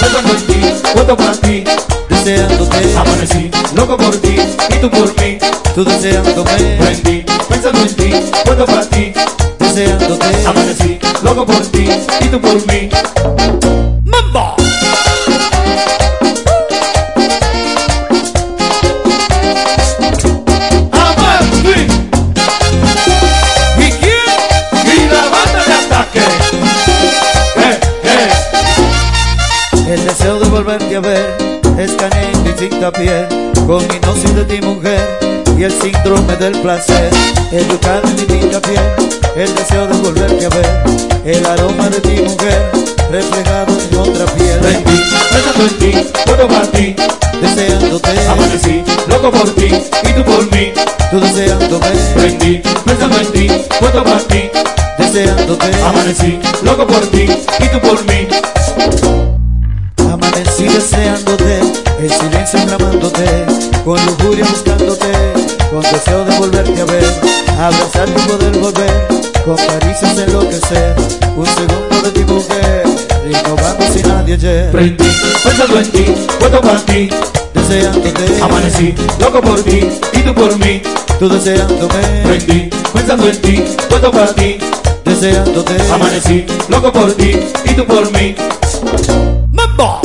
Pensando 0.00 0.30
en 0.30 0.46
ti, 0.46 0.60
puesto 0.92 1.16
para 1.16 1.32
ti, 1.32 1.64
deseándote, 2.08 2.96
amanecí, 2.96 3.50
loco 3.74 3.96
por 3.96 4.16
ti 4.16 4.36
y 4.68 4.74
tú 4.80 4.90
por 4.90 5.08
mí. 5.20 5.38
tú 5.74 5.84
deseándome, 5.84 6.76
Prendí, 6.78 7.24
pensando 7.48 7.80
en 7.80 7.94
ti, 7.94 8.10
puesto 8.44 8.66
para 8.66 8.86
ti, 8.86 9.12
deseándote, 9.58 10.46
amanecí, 10.46 10.95
loco 11.22 11.46
por 11.46 11.60
ti 11.66 11.88
y 12.20 12.28
tú 12.28 12.40
por 12.40 12.54
mí. 12.66 12.88
¡Mambo! 14.04 14.56
Eh, 27.58 27.80
eh. 29.88 29.96
Deseo 30.04 30.38
de 30.38 30.48
volverte 30.48 30.96
a 30.96 31.00
ver 31.00 31.36
escanea 31.78 32.30
en 32.32 32.42
mi 32.42 32.50
finta 32.52 32.92
con 33.66 33.82
hipnosis 33.84 34.34
de 34.34 34.44
ti 34.44 34.60
mujer 34.62 35.25
el 35.66 35.72
síndrome 35.72 36.36
del 36.36 36.52
placer. 36.60 37.10
Educado 37.50 38.08
en 38.08 38.16
mi 38.16 38.22
tinta 38.22 38.60
piel 38.60 38.80
el 39.36 39.54
deseo 39.54 39.86
de 39.86 39.96
volverte 39.98 40.46
a 40.46 40.48
ver. 40.48 40.82
El 41.24 41.44
aroma 41.44 41.88
de 41.88 42.00
ti 42.00 42.22
mujer 42.22 42.70
reflejado 43.10 43.76
en 43.78 43.98
otra 43.98 44.26
piel. 44.26 44.58
Prendí, 44.60 45.02
pensando 45.30 45.64
en 45.64 45.78
ti, 45.78 45.92
puesto 46.24 46.48
para 46.48 46.70
ti, 46.70 46.96
deseándote 47.40 48.26
amanecí, 48.28 48.84
loco 49.08 49.30
por 49.30 49.54
ti 49.54 49.66
y 50.08 50.12
tú 50.12 50.24
por 50.24 50.52
mí. 50.52 50.72
tú 51.10 51.20
deseándome. 51.20 51.90
Prendí, 52.14 52.62
pensando 52.84 53.18
en 53.18 53.32
ti, 53.32 53.50
puesto 53.80 54.04
para 54.04 54.20
ti, 54.20 54.50
deseándote. 54.98 55.82
Amanecí, 55.82 56.38
loco 56.62 56.86
por 56.86 57.06
ti 57.08 57.26
y 57.58 57.68
tú 57.68 57.80
por 57.80 58.04
mí. 58.06 58.28
Amanecí 60.12 60.64
deseándote, 60.64 61.58
en 61.98 62.10
silencio 62.10 62.60
clamándote, 62.66 63.46
con 63.84 63.96
lujuria 64.06 64.15
abrazarte 67.66 68.12
y 68.12 68.28
poder 68.28 68.58
volver, 68.58 69.06
con 69.44 69.56
caricias 69.56 70.18
enloquecer, 70.18 70.94
un 71.36 71.46
segundo 71.46 72.02
de 72.02 72.10
ti 72.12 72.24
mujer, 72.24 72.84
innovando 73.28 73.92
sin 73.92 74.08
nadie 74.08 74.34
ayer, 74.34 74.70
Prendí, 74.70 75.10
pensando 75.42 75.78
en 75.78 75.90
ti, 75.90 76.04
puesto 76.38 76.60
para 76.60 76.78
ti, 76.86 77.10
deseándote, 77.54 78.42
amanecí, 78.42 78.94
loco 79.18 79.40
por 79.40 79.62
ti 79.62 79.80
y 80.12 80.18
tú 80.20 80.34
por 80.34 80.56
mí. 80.58 80.82
tú 81.18 81.28
deseándome, 81.28 82.22
Prendí, 82.24 82.70
pensando 82.92 83.26
en 83.28 83.40
ti, 83.40 83.64
puesto 83.88 84.10
para 84.12 84.32
ti, 84.34 84.58
deseándote, 85.04 85.76
amanecí, 85.92 86.46
loco 86.68 86.92
por 86.92 87.12
ti 87.14 87.32
y 87.64 87.74
tú 87.74 87.84
por 87.84 88.10
mí. 88.12 88.36
¡Mambo! 89.50 90.00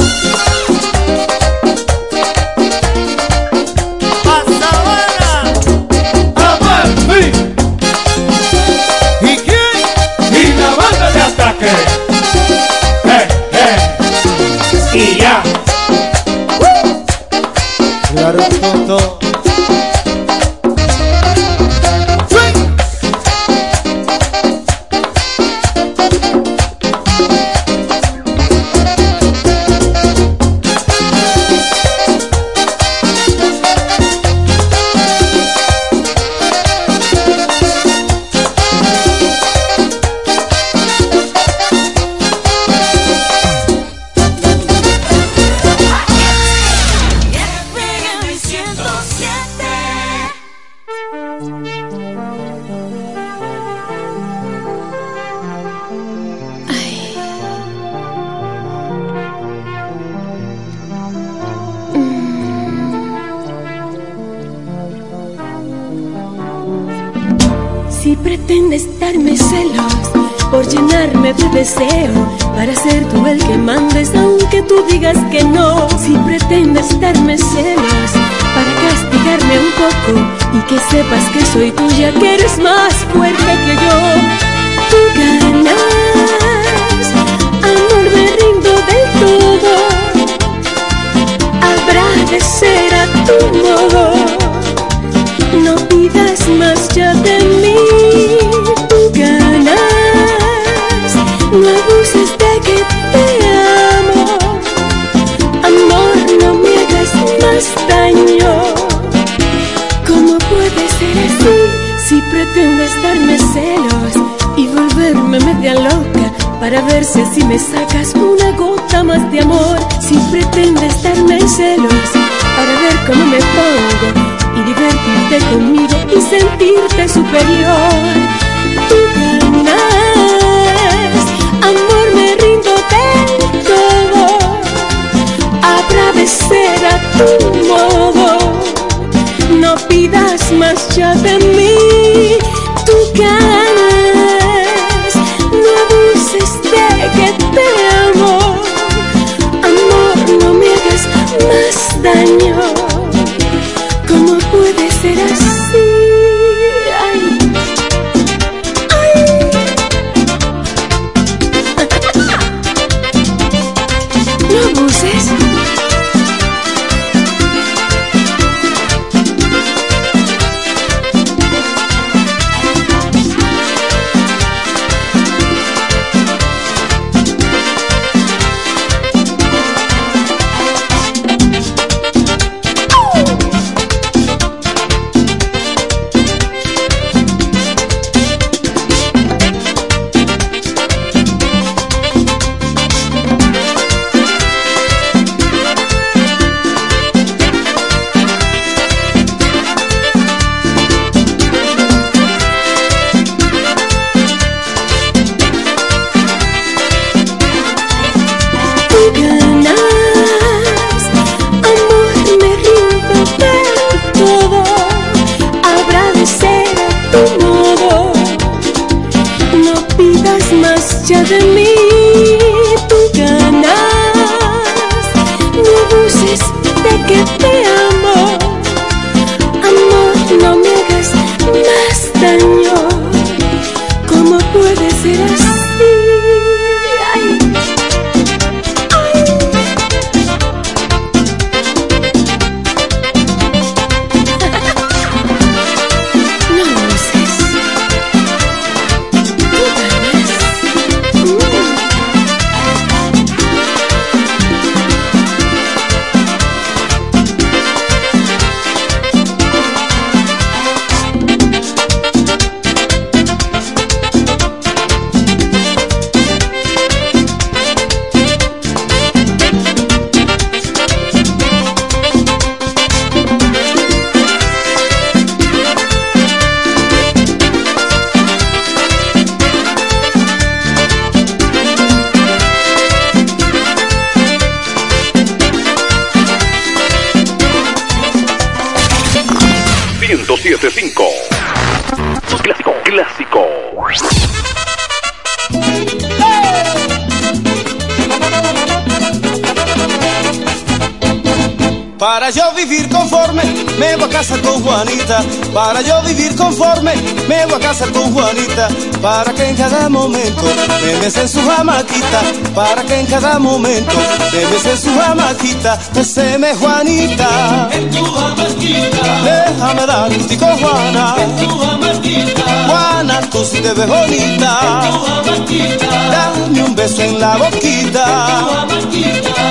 Para 309.02 309.34
que 309.34 309.50
en 309.50 309.56
cada 309.56 309.90
momento 309.90 310.44
me 310.84 310.96
besen 311.00 311.28
su 311.28 311.42
jamaquita. 311.42 312.22
Para 312.54 312.84
que 312.84 313.00
en 313.00 313.06
cada 313.08 313.40
momento 313.40 313.96
me 314.32 314.46
besen 314.46 314.78
su 314.78 315.00
jamaquita. 315.00 315.80
Beseme 315.94 316.54
Juanita. 316.56 317.70
En 317.72 317.90
tu 317.90 318.06
jamaquita. 318.06 319.02
Déjame 319.24 319.86
dar 319.88 320.14
gustico 320.14 320.46
Juana. 320.46 321.16
En 321.18 321.36
tu 321.38 321.60
jamaquita. 321.60 322.44
Juana, 322.68 323.22
tú 323.32 323.44
sí 323.44 323.60
te 323.60 323.74
ves 323.74 323.88
bonita. 323.88 324.82
En 324.84 324.92
tu 324.92 325.06
jamaquita. 325.06 325.88
Dame 326.12 326.64
un 326.64 326.76
beso 326.76 327.02
en 327.02 327.20
la 327.20 327.38
boquita. 327.38 328.06
En 328.28 328.46
tu. 328.46 328.72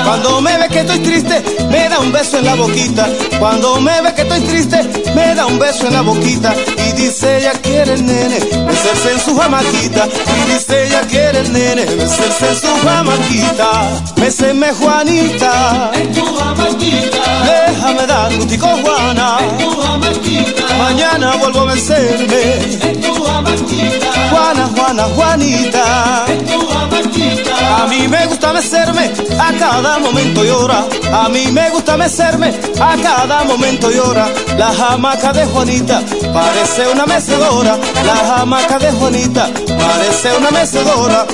Cuando 0.05 0.41
me 0.41 0.57
ve 0.59 0.69
que 0.69 0.81
estoy 0.81 0.99
triste, 1.01 1.43
me 1.71 1.89
da 1.89 2.01
un 2.01 2.11
beso 2.13 2.39
en 2.39 2.45
la 2.45 2.55
boquita. 2.57 3.09
Cuando 3.39 3.81
me 3.81 4.03
ve 4.03 4.13
que 4.15 4.23
estoy 4.23 4.41
triste, 4.41 4.83
me 5.15 5.35
da 5.35 5.47
un 5.47 5.59
beso 5.59 5.87
en 5.87 5.93
la 5.93 6.01
boquita. 6.03 6.55
Y 6.89 6.93
dice 6.93 7.39
ella 7.39 7.53
quiere 7.53 7.95
el 7.95 8.05
nene, 8.05 8.41
besarse 8.67 9.13
en 9.13 9.21
su 9.21 9.37
jamaquita. 9.41 10.07
Y 10.07 10.53
dice 10.53 10.87
ella 10.87 11.01
quiere 11.09 11.41
el 11.41 11.53
nene, 11.53 11.83
en 11.83 12.09
su 12.09 12.87
jamaquita. 12.87 13.71
Béseme 14.17 14.73
Juanita, 14.73 15.91
En 15.95 16.13
tu 16.13 16.25
jamaquita. 16.37 17.23
déjame 17.45 18.07
dar 18.07 18.35
gustico 18.37 18.67
Juana. 18.67 19.39
En 19.41 19.59
tu 19.59 19.81
jamaquita. 19.81 20.75
Mañana 20.79 21.37
vuelvo 21.37 21.61
a 21.61 21.65
vencerme. 21.67 22.43
En 22.83 23.01
tu 23.01 23.15
jamaquita. 23.25 24.07
Juana, 24.31 24.69
Juana, 24.77 25.05
Juanita. 25.15 26.25
En 26.29 26.47
tu 26.47 26.67
jamaquita. 26.69 27.83
A 27.83 27.87
mí 27.87 28.09
me 28.09 28.27
gusta 28.27 28.53
mecerme 28.53 29.11
a 29.39 29.53
cada 29.59 29.99
momento 29.99 30.45
y 30.45 30.49
hora. 30.51 30.85
A 31.13 31.29
mí 31.29 31.47
me 31.51 31.71
gusta 31.71 31.97
mecerme 31.97 32.53
a 32.81 32.97
cada 32.97 33.45
momento 33.45 33.91
y 33.91 33.99
hora. 33.99 34.29
La 34.59 34.73
jamaca 34.73 35.33
de 35.33 35.47
Juanita 35.47 36.03
parece 36.33 36.89
una 36.89 37.07
mecedora. 37.07 37.79
La 38.05 38.17
jamaca 38.17 38.79
de 38.79 38.91
Juanita 38.93 39.49
parece 39.67 40.37
una 40.37 40.51
mecedora. 40.51 41.27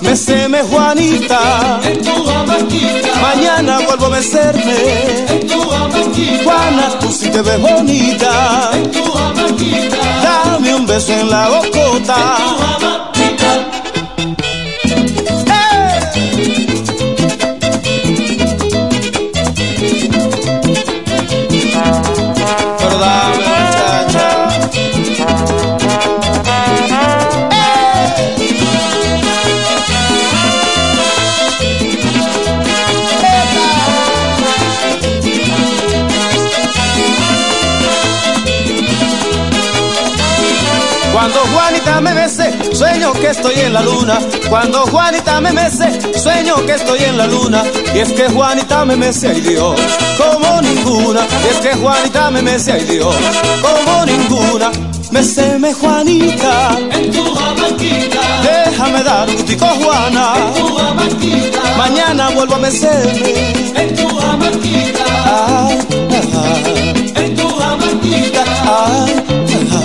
Meceme 0.00 0.62
Juanita. 0.62 1.80
En 1.82 2.02
tu 2.02 2.24
jamaquita. 2.26 3.20
Mañana 3.22 3.80
vuelvo 3.86 4.06
a 4.06 4.10
mecerme. 4.10 4.76
En 5.28 5.46
tu 5.46 5.60
jamaquita. 5.60 6.44
Juana, 6.44 6.98
tú 7.00 7.10
sí 7.10 7.28
te 7.30 7.40
ves 7.42 7.60
bonita. 7.60 8.70
En 8.74 8.90
tu 8.90 9.02
jamaquita. 9.02 9.96
Dame 10.22 10.74
un 10.74 10.86
beso 10.86 11.12
en 11.12 11.30
la 11.30 11.48
bocota. 11.48 12.36
En 12.38 12.44
tu 12.44 12.64
que 43.24 43.30
estoy 43.30 43.54
en 43.58 43.72
la 43.72 43.80
luna. 43.80 44.18
Cuando 44.50 44.80
Juanita 44.86 45.40
me 45.40 45.50
mece, 45.50 45.88
sueño 46.18 46.56
que 46.66 46.72
estoy 46.72 47.04
en 47.04 47.16
la 47.16 47.26
luna. 47.26 47.64
Y 47.94 48.00
es 48.00 48.12
que 48.12 48.28
Juanita 48.28 48.84
me 48.84 48.96
mece, 48.96 49.28
ay 49.28 49.40
Dios, 49.40 49.80
como 50.18 50.60
ninguna. 50.60 51.20
Y 51.42 51.48
es 51.48 51.56
que 51.60 51.74
Juanita 51.74 52.30
me 52.30 52.42
mece, 52.42 52.72
ay 52.72 52.84
Dios, 52.84 53.14
como 53.62 54.04
ninguna. 54.04 54.70
Meseme 55.10 55.72
Juanita, 55.72 56.76
En 56.90 57.10
tu 57.10 57.34
jamaiquita, 57.34 58.20
déjame 58.42 59.02
dar 59.02 59.28
un 59.30 59.44
tico 59.46 59.66
Juana. 59.66 60.34
en 60.36 60.54
tu 60.62 60.76
jamaiquita, 60.76 61.60
Mañana 61.78 62.28
vuelvo 62.30 62.56
a 62.56 62.58
mecerme. 62.58 63.54
en 63.74 63.96
tu 63.96 64.04
Ay, 65.26 65.78
ay, 66.44 67.14
en 67.24 67.36
tu 67.36 67.48
jamaiquita, 67.48 68.44
ay, 68.66 69.24
en 69.48 69.68
tu. 69.68 69.84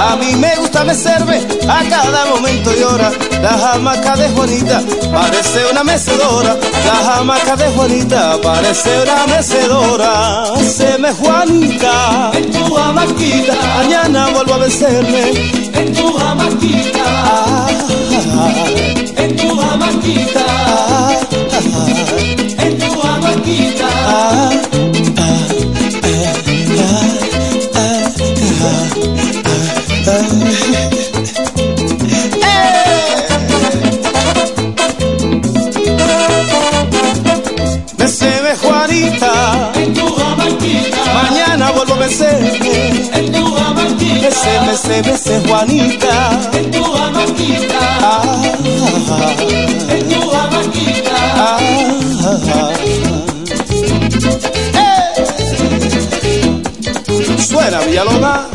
A 0.00 0.16
mí 0.16 0.34
me 0.36 0.57
gusta 0.78 0.84
mecerme 0.84 1.46
a 1.68 1.82
cada 1.88 2.26
momento 2.26 2.70
y 2.76 2.82
hora. 2.82 3.10
La 3.42 3.58
jamaca 3.58 4.16
de 4.16 4.28
Juanita 4.30 4.82
parece 5.12 5.66
una 5.70 5.84
mecedora. 5.84 6.56
La 6.86 7.12
jamaca 7.12 7.56
de 7.56 7.68
Juanita 7.70 8.38
parece 8.42 9.02
una 9.02 9.26
mecedora. 9.26 10.44
Se 10.62 10.98
me 10.98 11.12
Juanita, 11.12 12.30
En 12.34 12.50
tu 12.50 12.74
jamaiquita, 12.74 13.54
mañana 13.76 14.28
vuelvo 14.28 14.54
a 14.54 14.58
vencerme. 14.58 15.67
Mece, 44.86 45.02
mece 45.02 45.40
Juanita. 45.48 46.30
en 46.52 46.70
tu 46.70 46.84
jamaiquita, 46.84 47.78
Ah, 48.00 48.22
en 49.90 50.08
tu 50.08 50.30
jamaiquita. 50.30 51.16
ah, 51.34 51.58
ah. 52.24 52.70
¡Eh! 54.74 55.14
Suena 57.38 57.80
Villalona. 57.80 58.46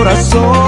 Corazón. 0.00 0.59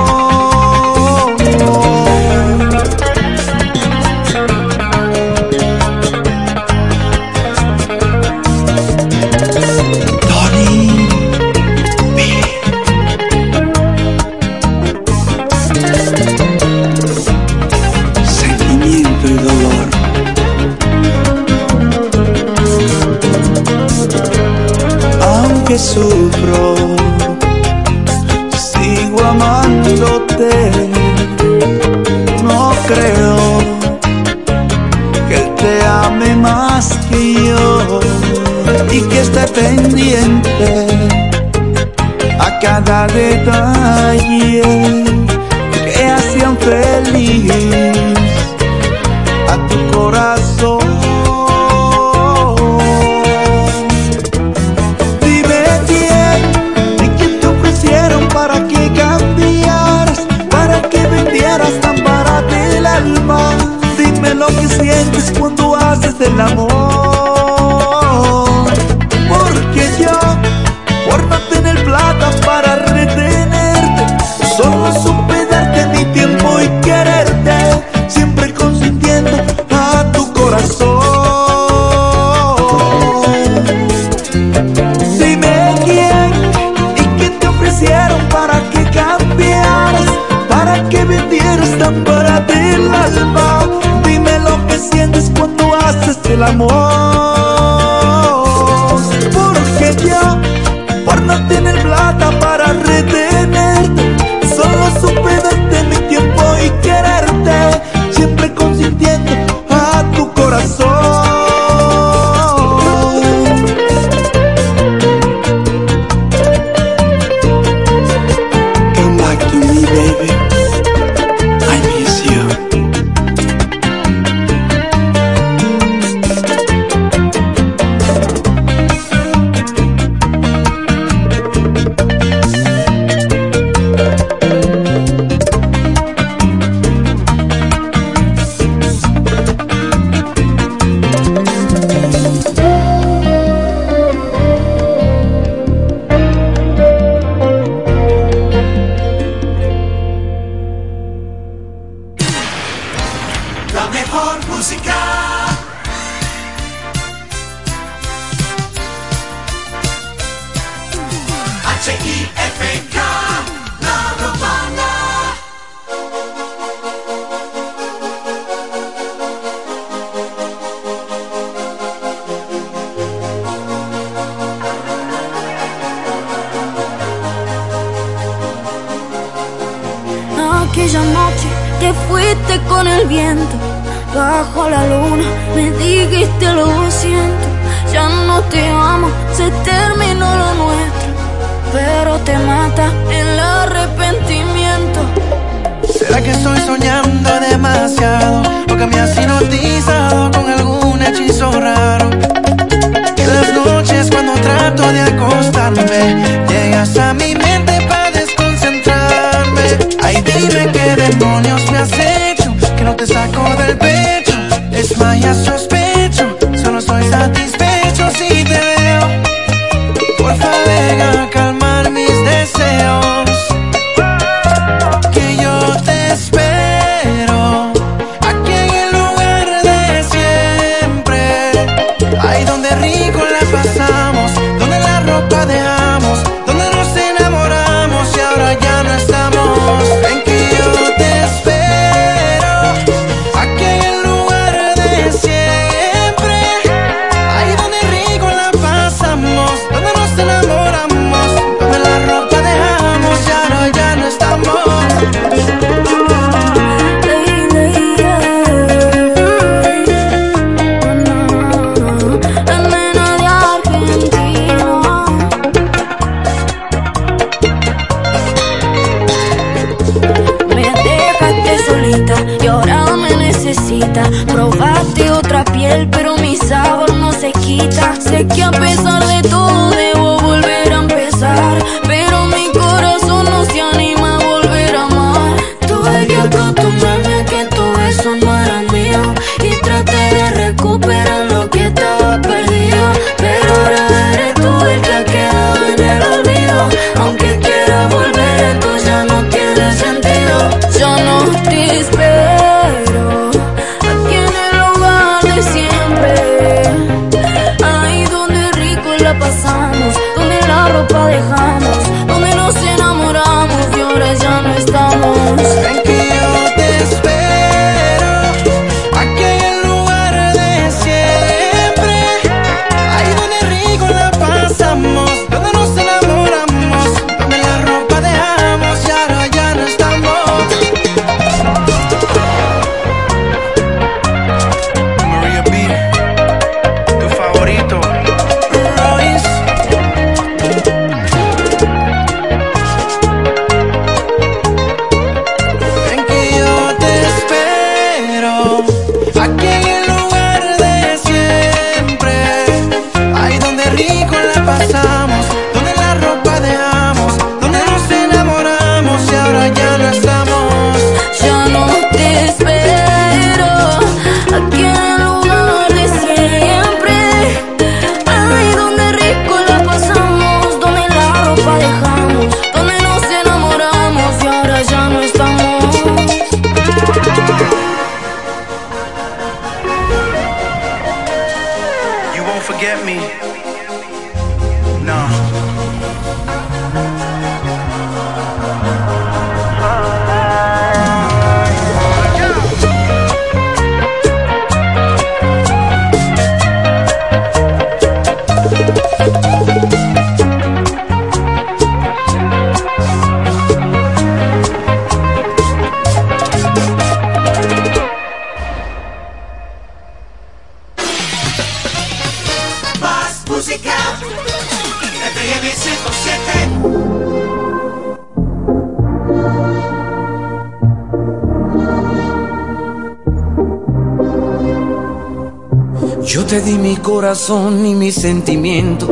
corazón 427.22 427.64
y 427.64 427.74
mis 427.76 427.94
sentimientos. 427.94 428.90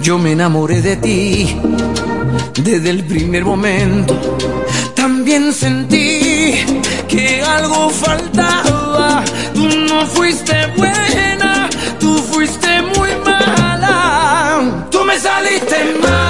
Yo 0.00 0.16
me 0.16 0.32
enamoré 0.32 0.80
de 0.80 0.96
ti 0.96 1.54
desde 2.62 2.88
el 2.88 3.04
primer 3.04 3.44
momento. 3.44 4.18
También 4.94 5.52
sentí 5.52 6.54
que 7.08 7.42
algo 7.42 7.90
faltaba. 7.90 9.22
Tú 9.52 9.68
no 9.68 10.06
fuiste 10.06 10.54
buena, 10.78 11.68
tú 12.00 12.14
fuiste 12.32 12.68
muy 12.96 13.10
mala. 13.22 14.86
Tú 14.90 15.04
me 15.04 15.18
saliste 15.18 15.76
mal. 16.00 16.21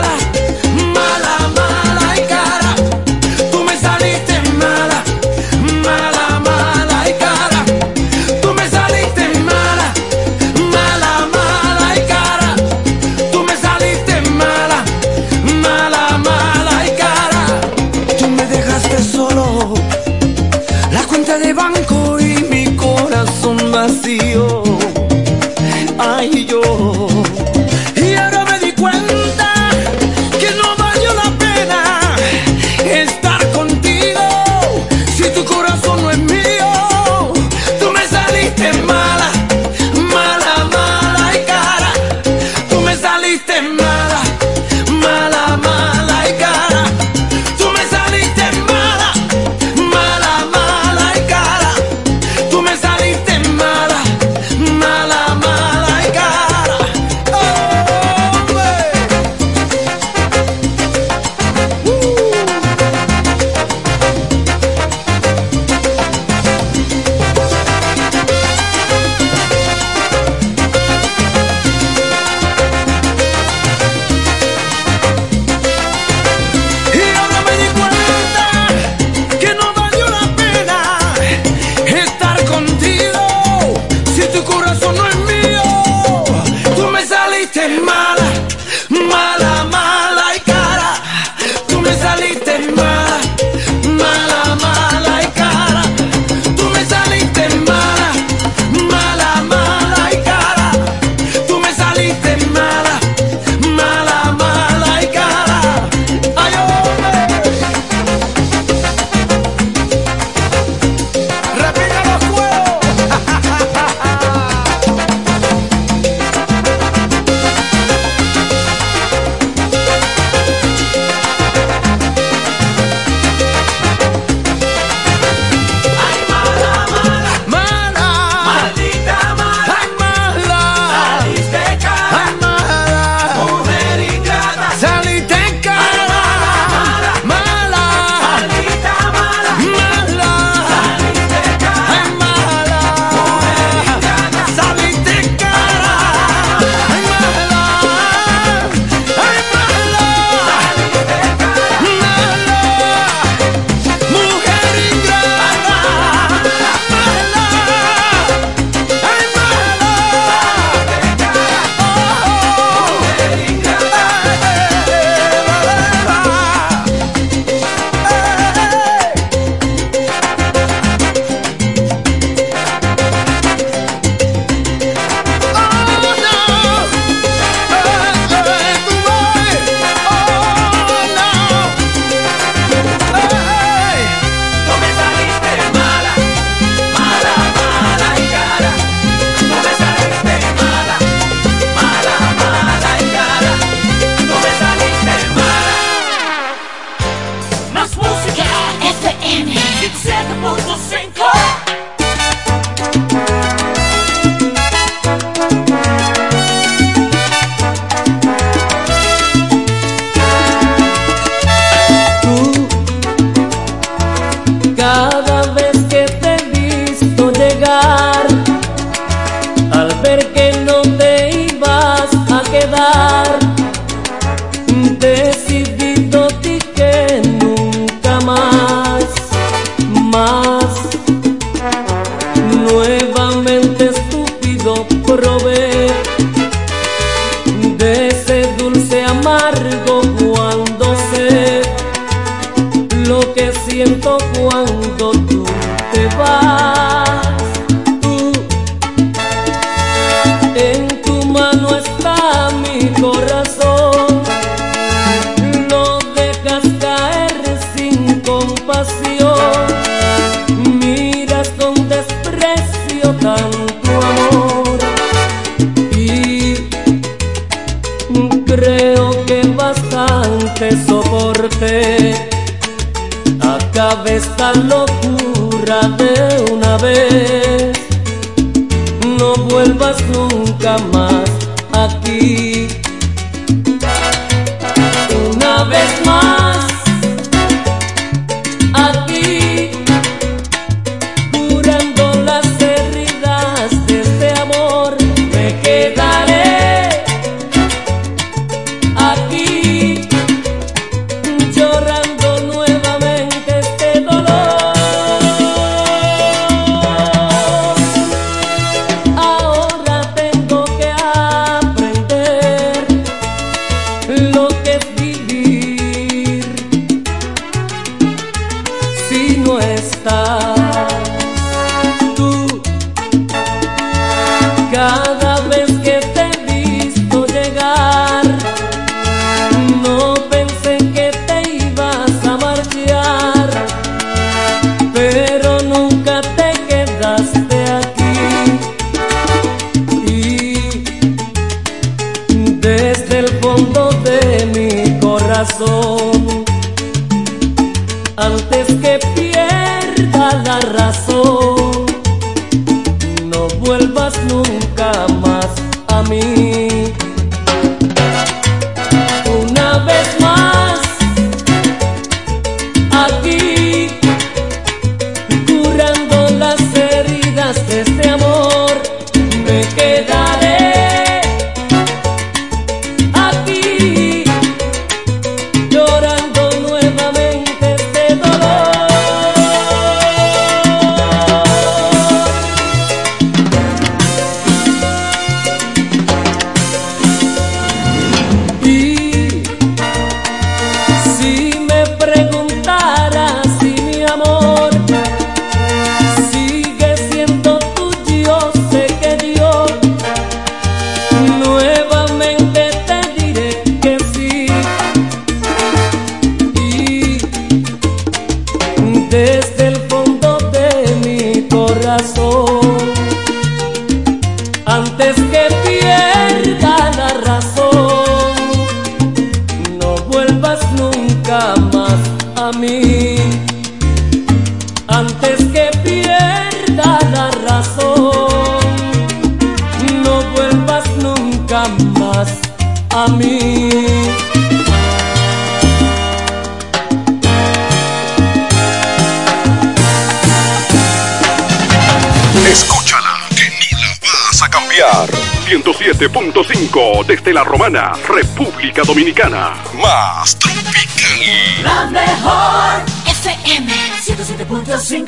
República 447.72 448.82
Dominicana. 448.82 449.54
Más 449.80 450.36
tropical. 450.38 451.62
La 451.62 451.86
mejor 451.86 452.82
FM 453.06 453.72
107.5 454.04 455.06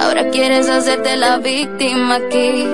Ahora 0.00 0.30
quieres 0.30 0.68
hacerte 0.68 1.16
la 1.16 1.38
víctima 1.38 2.16
aquí. 2.16 2.66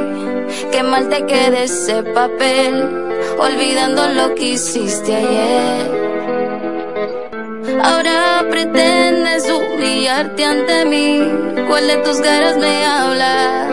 Qué 0.72 0.82
mal 0.82 1.10
te 1.10 1.26
quede 1.26 1.64
ese 1.64 2.02
papel, 2.02 2.88
olvidando 3.38 4.08
lo 4.14 4.34
que 4.34 4.52
hiciste 4.52 5.14
ayer. 5.14 5.97
Pretendes 8.58 9.44
humillarte 9.48 10.44
ante 10.44 10.84
mí. 10.86 11.22
¿Cuál 11.68 11.86
de 11.86 11.96
tus 11.98 12.18
caras 12.20 12.56
me 12.56 12.84
habla? 12.84 13.68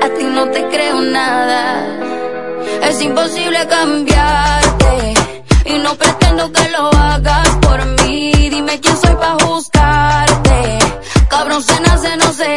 A 0.00 0.08
ti 0.16 0.22
no 0.22 0.48
te 0.48 0.64
creo 0.68 1.00
nada. 1.00 1.88
Es 2.84 3.02
imposible 3.02 3.66
cambiarte 3.66 5.14
y 5.64 5.78
no 5.80 5.96
pretendo 5.96 6.52
que 6.52 6.68
lo 6.68 6.88
hagas 6.94 7.48
por 7.60 7.84
mí. 8.00 8.30
Dime 8.48 8.78
quién 8.78 8.96
soy 8.96 9.16
para 9.16 9.44
juzgarte. 9.44 10.78
Cabrón 11.28 11.64
se 11.64 11.80
nace, 11.80 12.16
no 12.16 12.32
se 12.32 12.55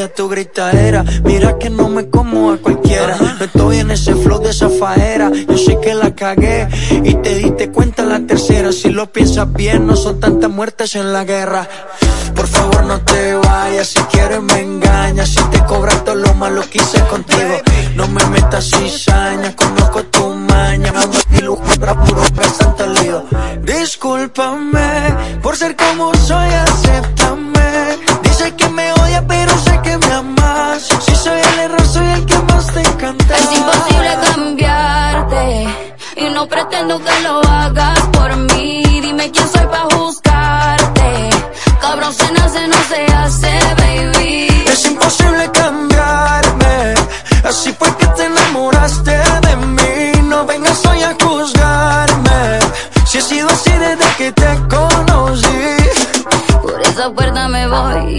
Bájale 0.00 0.12
a 0.12 0.14
tu 0.14 0.28
gritadera. 0.28 1.04
Mira 1.24 1.58
que 1.58 1.68
no 1.68 1.88
me 1.88 2.08
como 2.08 2.52
a 2.52 2.56
cualquiera. 2.56 3.18
No 3.38 3.44
estoy 3.44 3.78
en 3.80 3.90
ese 3.90 4.14
flow 4.14 4.40
de 4.40 4.50
esa 4.50 4.70
faera. 4.70 5.30
Yo 5.30 5.58
sé 5.58 5.78
que 5.82 5.92
la 5.94 6.14
cagué 6.14 6.68
y 7.04 7.14
te 7.16 7.34
diste 7.34 7.70
cuenta 7.70 8.04
la 8.04 8.20
tercera. 8.20 8.72
Si 8.72 8.88
lo 8.88 9.12
piensas 9.12 9.52
bien, 9.52 9.86
no 9.86 9.96
son 9.96 10.18
tantas 10.18 10.50
muertes 10.50 10.94
en 10.94 11.12
la 11.12 11.24
guerra. 11.24 11.68
Por 12.34 12.46
favor, 12.46 12.84
no 12.84 12.98
te 13.00 13.34
vayas. 13.34 13.88
Si 13.88 14.00
quieres, 14.04 14.40
me 14.40 14.60
engañas. 14.60 15.28
Si 15.28 15.42
te 15.50 15.62
cobras 15.64 16.02
todo 16.02 16.14
lo 16.14 16.32
malo 16.34 16.62
que 16.70 16.78
hice 16.78 17.00
contigo. 17.06 17.60
No 17.94 18.08
me 18.08 18.24
metas 18.26 18.70
cizaña. 18.70 19.54
Conozco 19.54 20.02
tu 20.04 20.30
maña. 20.34 20.92
Y 21.36 21.42
lujo 21.42 21.62
puro 22.06 22.22
pesante 22.34 22.86
lío. 23.02 23.22
Discúlpame 23.62 25.40
por 25.42 25.56
ser 25.56 25.76
como 25.76 26.14
soy, 26.14 26.48
acéptame. 26.48 27.49
Pretendo 36.80 36.98
que 37.04 37.20
lo 37.22 37.49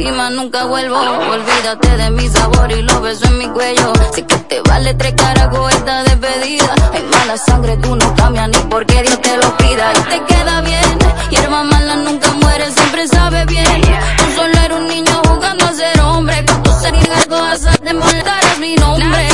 y 0.02 0.12
más 0.12 0.32
nunca 0.32 0.66
vuelvo. 0.66 0.98
Olvídate 0.98 1.98
de 1.98 2.12
mi 2.12 2.28
sabor 2.28 2.72
y 2.72 2.82
los 2.82 3.02
besos 3.02 3.30
en 3.30 3.38
mi 3.38 3.48
cuello. 3.48 3.94
Sé 4.14 4.26
que 4.26 4.36
te 4.36 4.62
vale 4.62 4.94
tres 4.96 5.14
carajos 5.14 5.74
esta 5.74 6.04
despedida. 6.04 6.74
Hay 6.94 7.04
mala 7.04 7.38
sangre, 7.38 7.78
tú 7.78 7.96
no 7.96 8.16
cambias 8.16 8.50
ni 8.50 8.58
porque 8.70 9.02
Dios 9.04 9.22
te 9.22 9.38
lo 9.38 9.58
pida. 9.58 9.92
Y 9.92 10.02
te 10.10 10.26
queda 10.26 10.62
bien. 10.62 11.00
Hierba 11.30 11.64
mala 11.64 11.96
nunca 11.98 12.32
muere, 12.42 12.72
siempre 12.72 13.08
sabe 13.08 13.46
bien. 13.46 13.82
Tú 14.18 14.26
solo 14.36 14.54
eres 14.66 14.78
un 14.78 14.88
niño 14.88 15.22
jugando 15.28 15.66
a 15.66 15.74
ser 15.74 16.00
hombre. 16.02 16.46
Con 16.46 16.64
tu 16.64 16.72
serie 16.72 17.02
todas 17.30 17.82
de 17.82 17.94
molestar 17.94 18.44
es 18.52 18.60
mi 18.60 18.76
nombre. 18.76 19.28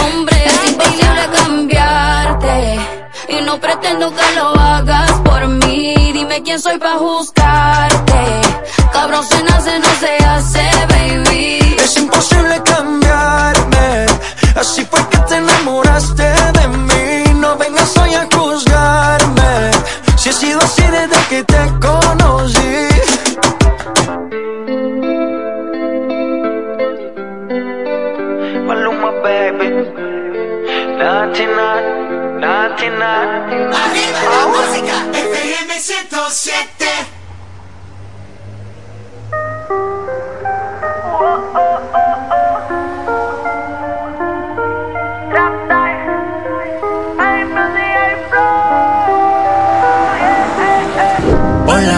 Nombre, 0.00 0.46
es 0.46 0.70
imposible 0.70 1.28
cambiarte. 1.36 2.78
Y 3.28 3.40
no 3.42 3.58
pretendo 3.58 4.12
que 4.14 4.34
lo 4.36 4.48
hagas 4.60 5.12
por 5.24 5.46
mí. 5.48 6.12
Dime 6.12 6.42
quién 6.42 6.60
soy 6.60 6.78
para 6.78 6.98
juzgarte. 6.98 7.93
Cabrón 9.04 9.26
se 9.26 9.42
nace, 9.42 9.78
no 9.80 9.88
se 10.00 10.24
hace, 10.24 10.62
baby. 10.88 11.76
Es 11.78 11.94
imposible 11.98 12.58
cambiarme. 12.64 14.06
Así 14.56 14.82
fue 14.86 14.98
que 15.10 15.18
te 15.28 15.36
enamoraste 15.36 16.22
de 16.22 16.68
mí. 16.68 17.34
No 17.34 17.54
vengas 17.58 17.94
hoy 17.98 18.14
a 18.14 18.26
juzgarme. 18.34 19.72
Si 20.16 20.30
he 20.30 20.32
sido 20.32 20.58
así 20.58 20.84
desde 20.84 21.22
que 21.28 21.44
te 21.44 21.62
conocí. 21.86 22.88
Maluma, 28.66 29.10
baby. 29.22 29.68
Naughty, 30.96 31.44
naughty, 31.58 32.40
naughty, 32.40 32.88
naughty. 32.88 33.56
Arriba 33.84 34.20
la 34.32 34.46
música, 34.46 34.94
FM 35.12 35.78
107. 35.78 36.83
Hola 41.54 41.70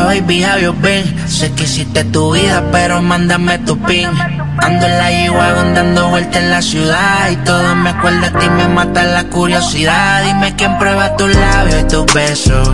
baby, 0.09 0.45
you 0.61 0.75
been? 0.75 1.07
Sé 1.27 1.53
que 1.53 1.65
hiciste 1.65 2.05
tu 2.05 2.33
vida, 2.33 2.63
pero 2.71 3.01
mándame 3.01 3.59
tu 3.61 3.79
pin. 3.79 4.11
Ando 4.59 4.85
en 4.85 4.99
la 4.99 5.11
G-Wagon 5.11 5.75
dando 5.75 6.11
vueltas 6.11 6.43
en 6.43 6.51
la 6.51 6.61
ciudad 6.61 7.31
Y 7.31 7.37
todo 7.37 7.75
me 7.77 7.91
acuerda 7.91 8.31
de 8.31 8.39
ti, 8.39 8.49
me 8.49 8.69
mata 8.69 9.05
la 9.05 9.25
curiosidad 9.25 10.25
Dime 10.25 10.57
quién 10.57 10.77
prueba 10.79 11.15
tus 11.17 11.33
labios 11.35 11.83
y 11.83 11.85
tus 11.85 12.07
besos 12.13 12.69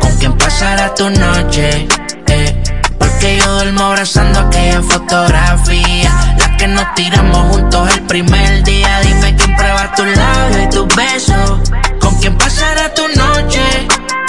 Con 0.00 0.16
quién 0.18 0.36
pasará 0.36 0.92
tu 0.94 1.08
noche 1.08 1.86
eh. 2.26 2.62
Porque 2.98 3.38
yo 3.38 3.54
duermo 3.54 3.84
abrazando 3.84 4.40
aquella 4.40 4.82
fotografía 4.82 6.27
que 6.58 6.66
nos 6.66 6.94
tiramos 6.94 7.38
juntos 7.54 7.94
el 7.94 8.02
primer 8.02 8.64
día 8.64 9.00
Dime 9.00 9.34
quién 9.36 9.56
prueba 9.56 9.94
tus 9.94 10.06
labios 10.06 10.62
y 10.64 10.68
tus 10.68 10.96
besos 10.96 11.60
Con 12.00 12.14
quién 12.16 12.36
pasará 12.36 12.92
tu 12.94 13.02
noche 13.08 13.62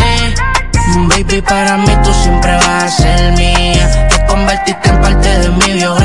eh. 0.01 0.35
Baby, 1.07 1.41
para 1.41 1.77
mí 1.77 1.91
tú 2.03 2.11
siempre 2.23 2.51
vas 2.55 2.83
a 2.83 2.89
ser 2.89 3.33
mía. 3.33 4.07
Te 4.09 4.25
convertiste 4.25 4.89
en 4.89 5.01
parte 5.01 5.39
de 5.39 5.49
mi 5.49 5.73
biografía. 5.73 5.98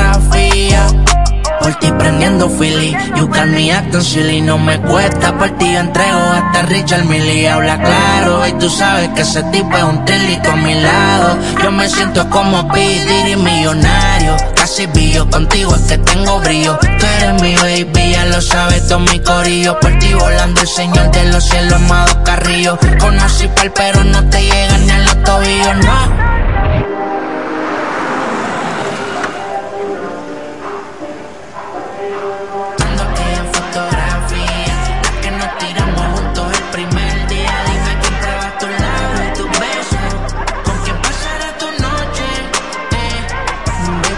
Por 1.65 1.73
ti 1.79 1.91
prendiendo 1.97 2.47
Philly, 2.47 2.95
you 3.15 3.27
got 3.27 3.47
me 3.47 3.71
acting 3.71 3.99
silly 3.99 4.39
No 4.39 4.55
me 4.59 4.79
cuesta, 4.81 5.35
por 5.35 5.49
ti 5.57 5.73
yo 5.73 5.79
entrego 5.79 6.19
hasta 6.19 6.61
Richard 6.67 7.05
Millie 7.05 7.49
Habla 7.49 7.81
claro, 7.81 8.45
y 8.45 8.53
tú 8.59 8.69
sabes 8.69 9.09
que 9.15 9.21
ese 9.21 9.41
tipo 9.45 9.75
es 9.75 9.83
un 9.83 10.05
tilito 10.05 10.51
a 10.51 10.55
mi 10.57 10.75
lado. 10.75 11.39
Yo 11.63 11.71
me 11.71 11.89
siento 11.89 12.29
como 12.29 12.67
P. 12.67 12.79
Diddy 12.79 13.35
millonario. 13.37 14.37
Casi 14.55 14.85
billo, 14.85 15.27
contigo 15.31 15.73
es 15.73 15.81
que 15.81 15.97
tengo 15.97 16.39
brillo. 16.41 16.77
Tú 16.99 17.05
eres 17.17 17.41
mi 17.41 17.55
baby, 17.55 18.11
ya 18.11 18.25
lo 18.25 18.39
sabes, 18.41 18.87
todo 18.87 18.99
mi 18.99 19.19
corillo. 19.21 19.79
Por 19.79 19.97
ti 19.97 20.13
volando 20.13 20.61
el 20.61 20.67
señor 20.67 21.09
de 21.09 21.31
los 21.31 21.43
cielos, 21.43 21.73
amado 21.73 22.23
Carrillo. 22.23 22.77
Conocí 22.99 23.47
pal, 23.47 23.71
pero 23.73 24.03
no 24.03 24.23
te 24.29 24.39
llegan 24.39 24.85
ni 24.85 24.91
a 24.91 24.99
los 24.99 25.23
tobillos, 25.23 25.77
no 25.77 26.34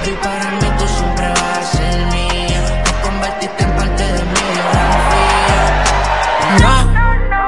Baby, 0.07 0.17
para 0.23 0.51
mí 0.51 0.67
tú 0.79 0.87
siempre 0.87 1.27
vas 1.27 1.57
a 1.57 1.63
ser. 1.63 2.07
Te 2.83 2.91
convertiste 3.03 3.63
en 3.63 3.71
parte 3.75 4.03
de 4.03 4.23
mi 4.23 4.41
biografía. 4.53 5.61
No, 6.61 6.75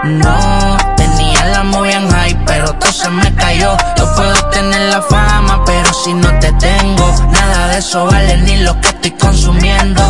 no, 0.03 0.77
tenía 0.97 1.45
la 1.45 1.63
muy 1.63 1.89
en 1.89 2.09
high, 2.09 2.37
pero 2.45 2.73
todo 2.73 2.91
se 2.91 3.09
me 3.09 3.33
cayó. 3.35 3.77
Yo 3.97 4.13
puedo 4.13 4.49
tener 4.49 4.81
la 4.93 5.01
fama, 5.01 5.63
pero 5.65 5.93
si 5.93 6.13
no 6.13 6.27
te 6.39 6.51
tengo, 6.53 7.13
nada 7.31 7.67
de 7.69 7.77
eso 7.77 8.05
vale 8.07 8.37
ni 8.39 8.57
lo 8.57 8.79
que 8.81 8.89
estoy 8.89 9.11
consumiendo. 9.11 10.01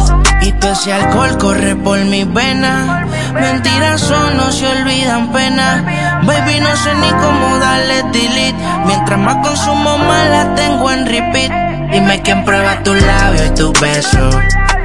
Y 0.42 0.52
todo 0.54 0.72
ese 0.72 0.92
alcohol 0.92 1.38
corre 1.38 1.76
por 1.76 2.00
mis 2.06 2.34
venas. 2.34 3.06
Mentiras 3.34 4.02
son, 4.02 4.38
no 4.38 4.52
se 4.52 4.66
olvidan 4.66 5.32
pena. 5.32 5.84
Baby, 6.24 6.62
no 6.62 6.76
sé 6.78 6.96
ni 6.96 7.10
cómo 7.10 7.60
darle 7.60 8.02
delete. 8.12 8.56
Mientras 8.88 9.20
más 9.20 9.36
consumo, 9.48 10.00
más 10.00 10.30
la 10.30 10.56
tengo 10.56 10.90
en 10.90 11.06
repeat. 11.06 11.69
Dime 11.92 12.22
quién 12.22 12.46
prueba 12.46 12.82
tu 12.84 12.94
labio 12.94 13.46
y 13.46 13.50
tu 13.56 13.74
beso. 13.74 14.30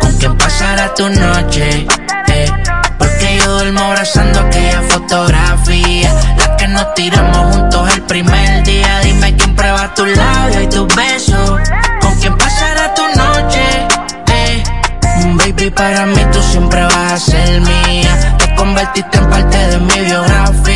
Con 0.00 0.12
quién 0.18 0.36
pasará 0.36 0.94
tu 0.94 1.08
noche. 1.08 1.86
eh. 2.28 2.50
Porque 2.98 3.38
yo 3.38 3.52
duermo 3.58 3.80
abrazando 3.80 4.40
aquella 4.40 4.82
fotografía. 4.88 6.12
La 6.38 6.56
que 6.56 6.68
nos 6.68 6.94
tiramos 6.94 7.54
juntos 7.56 7.94
el 7.94 8.02
primer 8.02 8.64
día. 8.64 9.00
Dime 9.02 9.36
quién 9.36 9.54
prueba 9.54 9.92
tu 9.94 10.04
labio 10.06 10.62
y 10.62 10.66
tu 10.68 10.86
beso. 10.88 11.58
Con 12.00 12.14
quién 12.20 12.36
pasará 12.38 12.94
tu 12.94 13.02
noche. 13.08 13.86
eh. 14.32 14.62
Baby, 15.36 15.70
para 15.70 16.06
mí 16.06 16.20
tú 16.32 16.42
siempre 16.42 16.82
vas 16.84 17.12
a 17.12 17.18
ser 17.18 17.60
mía. 17.60 18.36
Te 18.38 18.54
convertiste 18.54 19.18
en 19.18 19.30
parte 19.30 19.56
de 19.58 19.78
mi 19.78 20.00
biografía. 20.00 20.73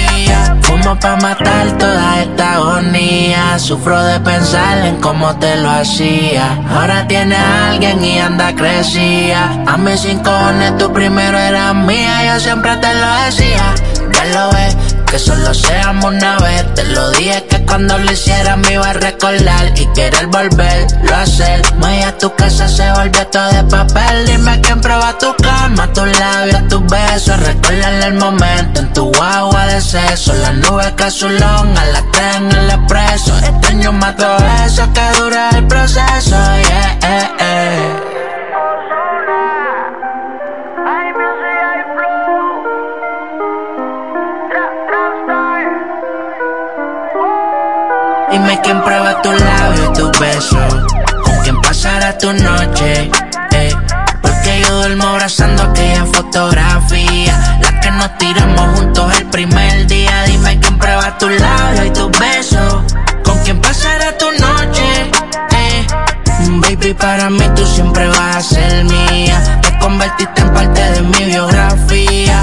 Fumo 0.89 1.01
pa' 1.01 1.16
matar 1.16 1.77
toda 1.77 2.23
esta 2.23 2.55
agonía. 2.55 3.59
Sufro 3.59 4.02
de 4.05 4.19
pensar 4.20 4.78
en 4.86 4.97
cómo 5.02 5.36
te 5.36 5.56
lo 5.56 5.69
hacía. 5.69 6.59
Ahora 6.70 7.06
tiene 7.06 7.36
a 7.36 7.73
alguien 7.73 8.02
y 8.02 8.19
anda 8.19 8.55
crecía. 8.56 9.65
A 9.66 9.77
mis 9.77 10.01
cinco 10.01 10.31
cojones 10.31 10.78
tú 10.78 10.90
primero 10.90 11.36
eras 11.36 11.74
mía. 11.74 12.32
Yo 12.32 12.40
siempre 12.40 12.74
te 12.77 12.94
lo 12.94 13.06
decía. 13.27 13.74
Ya 14.15 14.24
lo 14.32 14.51
ves, 14.52 14.78
que 15.10 15.18
solo 15.18 15.55
seamos 15.55 16.12
una 16.12 16.39
vez. 16.39 16.74
Te 16.74 16.85
lo 16.85 17.10
dije 17.10 17.44
que 17.48 17.64
cuando 17.64 17.98
lo 17.98 18.12
hiciera 18.12 18.56
me 18.56 18.74
iba 18.74 18.89
a 18.89 18.93
recordar 18.93 19.72
y 19.78 19.86
querer 19.93 20.26
volverlo 20.26 21.14
a 21.14 21.22
hacer. 21.22 21.62
Maya, 21.76 22.16
tu 22.18 22.35
casa 22.35 22.68
se 22.68 22.90
volvió 22.93 23.26
todo 23.28 23.51
de 23.51 23.64
papel. 23.64 24.26
Dime 24.26 24.60
quién 24.60 24.80
prueba 24.80 25.16
tu 25.18 25.35
cama, 25.36 25.93
tus 25.93 26.18
labios, 26.18 26.68
tus 26.68 26.86
besos. 26.86 27.40
Recuérdale 27.40 28.06
el 28.06 28.14
momento 28.14 28.80
en 28.80 28.93
tu 28.93 29.12
guagua 29.12 29.66
de 29.66 29.80
sexo. 29.80 30.32
Las 30.35 30.55
nubes 30.55 30.93
que 30.93 31.05
azulón 31.05 31.78
a 31.78 31.85
las 31.86 32.05
tres 32.12 32.36
en 32.36 32.52
el 32.52 32.70
expreso. 32.70 33.36
Este 33.39 33.66
año 33.68 33.98
todo 34.16 34.39
eso 34.66 34.93
que 34.93 35.20
dura 35.20 35.51
el 35.51 35.66
proceso. 35.66 36.36
Yeah, 36.36 36.98
eh, 37.02 37.30
eh. 37.40 37.98
Dime 48.31 48.61
quién 48.63 48.83
prueba 48.83 49.23
tu 49.23 49.33
labio 49.33 49.91
y 49.91 49.93
tu 49.99 50.13
beso. 50.21 50.59
Con 51.25 51.37
quién 51.43 51.61
pasará 51.63 52.17
tu 52.19 52.33
noche. 52.33 53.11
eh. 53.53 53.75
Porque 54.23 54.61
yo 54.63 54.75
duermo 54.79 55.09
abrazando 55.09 55.63
aquella 55.65 56.05
fotografía. 56.07 57.59
La 57.63 57.81
que 57.81 57.91
nos 57.91 58.19
tiramos 58.19 58.79
juntos 58.79 59.17
el 59.19 59.27
primer 59.27 59.87
día. 59.87 60.23
Dime 60.27 60.59
quién 60.61 60.79
prueba 60.79 61.17
tu 61.19 61.29
labio 61.29 61.85
y 61.87 61.91
tu 61.91 62.11
beso. 62.11 62.85
Con 63.25 63.39
quién 63.45 63.61
pasará 63.61 64.17
tu 64.19 64.31
noche. 64.33 65.11
eh. 65.53 65.87
Baby, 66.61 66.95
para 66.95 67.31
mí 67.31 67.45
tú 67.57 67.67
siempre 67.67 68.09
vas 68.09 68.37
a 68.37 68.41
ser 68.43 68.85
mía. 68.85 69.61
Te 69.63 69.79
convertiste 69.79 70.41
en 70.43 70.53
parte 70.53 70.81
de 70.93 71.03
mi 71.03 71.25
biografía. 71.25 72.43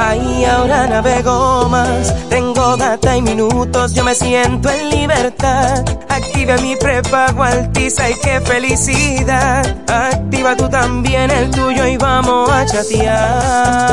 Ay, 0.00 0.44
ahora 0.44 0.86
navego 0.86 1.68
más. 1.68 2.14
Tengo 2.28 2.76
data 2.76 3.16
y 3.16 3.22
minutos, 3.22 3.94
yo 3.94 4.04
me 4.04 4.14
siento 4.14 4.70
en 4.70 4.90
libertad. 4.90 5.84
Activa 6.08 6.56
mi 6.58 6.76
prepago 6.76 7.42
Altis, 7.42 7.98
ay, 7.98 8.14
qué 8.22 8.40
felicidad. 8.40 9.66
Activa 9.88 10.56
tú 10.56 10.68
también 10.68 11.32
el 11.32 11.50
tuyo 11.50 11.84
y 11.84 11.96
vamos 11.96 12.48
a 12.48 12.64
chatear. 12.64 13.88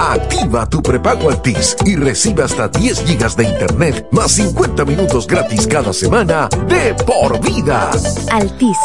Activa 0.00 0.66
tu 0.66 0.82
prepago 0.82 1.30
Altis 1.30 1.76
y 1.84 1.94
recibe 1.94 2.42
hasta 2.42 2.66
10 2.66 3.04
gigas 3.04 3.36
de 3.36 3.44
internet 3.44 4.08
más 4.10 4.32
50 4.32 4.84
minutos 4.86 5.28
gratis 5.28 5.68
cada 5.68 5.92
semana 5.92 6.48
de 6.66 6.94
por 6.94 7.38
vida. 7.40 7.92
Altis, 8.32 8.78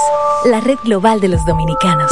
la 0.45 0.61
red 0.61 0.77
global 0.83 1.19
de 1.19 1.29
los 1.29 1.43
dominicanos. 1.47 2.11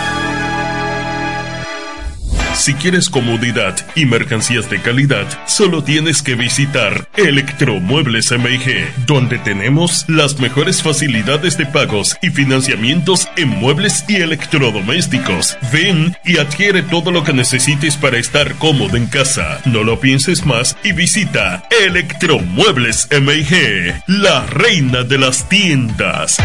Si 2.61 2.75
quieres 2.75 3.09
comodidad 3.09 3.75
y 3.95 4.05
mercancías 4.05 4.69
de 4.69 4.79
calidad, 4.79 5.25
solo 5.47 5.83
tienes 5.83 6.21
que 6.21 6.35
visitar 6.35 7.09
Electromuebles 7.17 8.31
MIG, 8.31 9.07
donde 9.07 9.39
tenemos 9.39 10.05
las 10.07 10.39
mejores 10.39 10.83
facilidades 10.83 11.57
de 11.57 11.65
pagos 11.65 12.15
y 12.21 12.29
financiamientos 12.29 13.27
en 13.35 13.49
muebles 13.49 14.05
y 14.07 14.17
electrodomésticos. 14.17 15.57
Ven 15.73 16.15
y 16.23 16.37
adquiere 16.37 16.83
todo 16.83 17.09
lo 17.09 17.23
que 17.23 17.33
necesites 17.33 17.97
para 17.97 18.19
estar 18.19 18.53
cómodo 18.57 18.95
en 18.95 19.07
casa. 19.07 19.59
No 19.65 19.83
lo 19.83 19.99
pienses 19.99 20.45
más 20.45 20.77
y 20.83 20.91
visita 20.91 21.67
Electromuebles 21.83 23.09
MIG, 23.09 24.03
la 24.05 24.45
reina 24.45 25.01
de 25.01 25.17
las 25.17 25.49
tiendas. 25.49 26.37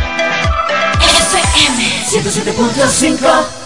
FM 1.02 1.84
107.5 2.08 3.65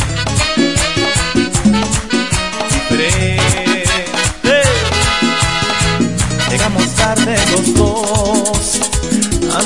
Diferente. 2.69 3.30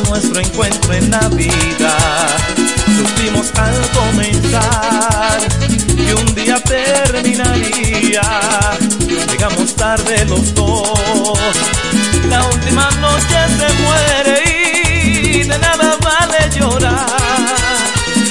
Nuestro 0.09 0.39
encuentro 0.39 0.93
en 0.93 1.11
la 1.11 1.27
vida. 1.29 1.95
Supimos 2.97 3.51
al 3.57 3.75
comenzar 3.91 5.39
que 5.95 6.13
un 6.13 6.35
día 6.35 6.59
terminaría. 6.61 8.21
Llegamos 9.29 9.75
tarde 9.75 10.25
los 10.25 10.53
dos. 10.53 11.39
La 12.29 12.43
última 12.45 12.89
noche 13.01 13.37
se 13.57 13.73
muere 13.83 14.43
y 14.45 15.43
de 15.43 15.57
nada 15.59 15.97
vale 16.01 16.49
llorar. 16.57 17.05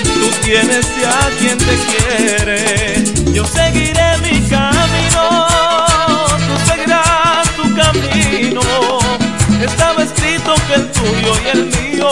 Tú 0.02 0.30
tienes 0.42 0.86
ya 1.00 1.30
quien 1.38 1.58
te 1.58 1.76
quiere. 1.90 3.04
Yo 3.32 3.44
seguiré 3.46 4.13
el 10.74 10.90
tuyo 10.90 11.32
y 11.44 11.56
el 11.56 11.64
mío 11.66 12.10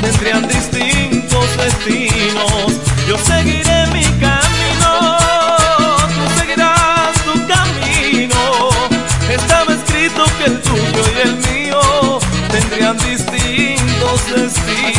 tendrían 0.00 0.46
distintos 0.46 1.46
destinos. 1.56 2.72
Yo 3.08 3.18
seguiré 3.18 3.86
mi 3.92 4.04
camino. 4.20 5.18
Tú 6.14 6.40
seguirás 6.40 7.14
tu 7.24 7.34
camino. 7.46 8.70
Estaba 9.28 9.72
escrito 9.72 10.24
que 10.38 10.44
el 10.44 10.60
tuyo 10.60 11.02
y 11.16 11.28
el 11.28 11.36
mío 11.48 12.18
tendrían 12.50 12.96
distintos 12.98 14.18
destinos. 14.34 14.97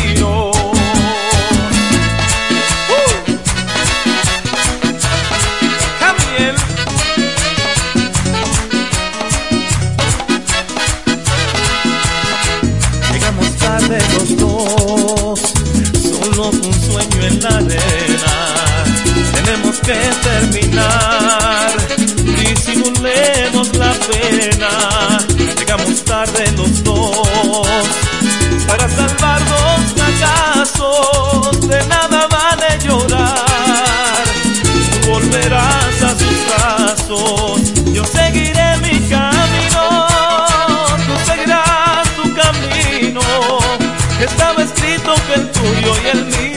que 19.90 20.10
terminar. 20.28 21.72
Disimulemos 22.38 23.76
la 23.76 23.92
pena, 24.10 24.70
llegamos 25.58 26.04
tarde 26.04 26.44
los 26.56 26.84
dos. 26.84 27.68
Para 28.68 28.88
salvarnos 28.88 29.80
acaso, 30.10 31.50
de 31.66 31.84
nada 31.86 32.28
vale 32.28 32.78
llorar. 32.84 34.24
Tú 34.90 35.10
volverás 35.10 36.02
a 36.08 36.10
sus 36.20 36.36
brazos, 36.46 37.74
yo 37.92 38.04
seguiré 38.04 38.76
mi 38.84 38.96
camino. 39.08 39.84
Tú 41.06 41.14
seguirás 41.26 42.08
tu 42.16 42.24
camino, 42.42 43.22
estaba 44.20 44.62
escrito 44.62 45.14
que 45.26 45.34
el 45.34 45.50
tuyo 45.50 45.92
y 46.04 46.08
el 46.16 46.24
mío. 46.26 46.49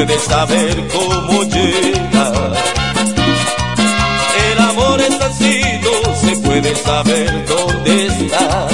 Puede 0.00 0.18
saber 0.18 0.88
cómo 0.88 1.42
llega. 1.42 2.32
El 4.50 4.58
amor 4.58 4.98
es 4.98 5.20
así, 5.20 5.60
no 5.82 6.14
se 6.14 6.36
puede 6.36 6.74
saber 6.74 7.46
dónde 7.46 8.06
está. 8.06 8.68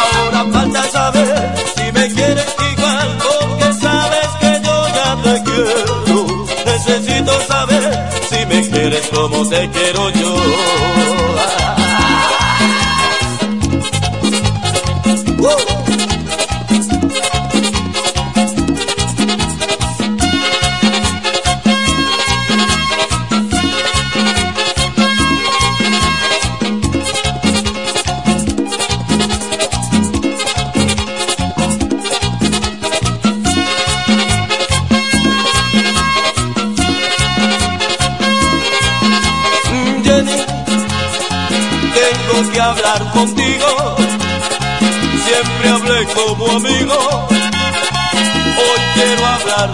Ahora 0.00 0.44
falta 0.52 0.82
saber 0.90 1.54
si 1.76 1.92
me 1.92 2.08
quieres 2.12 2.56
igual, 2.72 3.18
porque 3.24 3.72
sabes 3.80 4.28
que 4.38 4.60
yo 4.62 4.88
ya 4.88 5.16
te 5.22 5.42
quiero. 5.44 6.46
Necesito 6.66 7.40
saber 7.48 8.10
si 8.28 8.44
me 8.44 8.68
quieres 8.68 9.06
como 9.14 9.48
te 9.48 9.70
quiero 9.70 10.10
yo. 10.10 10.85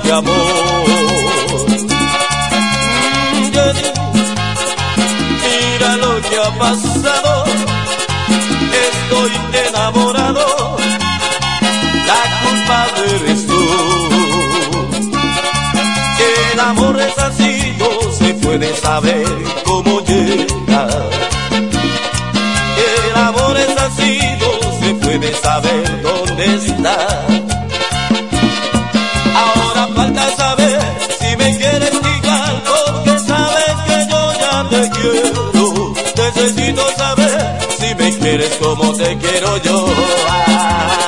de 0.05 0.13
amor. 0.13 0.83
Mira 5.43 5.97
lo 5.97 6.21
que 6.21 6.37
ha 6.39 6.59
pasado, 6.59 7.45
estoy 8.89 9.33
enamorado, 9.69 10.77
la 12.07 12.21
culpa 12.43 12.87
eres 13.15 13.47
tú. 13.47 13.63
El 16.53 16.61
amor 16.61 17.01
es 17.01 17.19
así, 17.19 17.77
no 17.79 18.13
se 18.13 18.35
puede 18.35 18.75
saber 18.77 19.27
cómo 19.65 20.01
llega. 20.01 20.89
El 22.91 23.17
amor 23.17 23.57
es 23.57 23.77
así, 23.77 24.19
no 24.41 24.53
se 24.81 24.95
puede 24.95 25.35
saber 25.35 26.03
dónde 26.03 26.45
está. 26.57 27.42
eres 38.25 38.57
como 38.57 38.93
te 38.95 39.19
quiero 39.19 39.57
yo. 39.59 41.02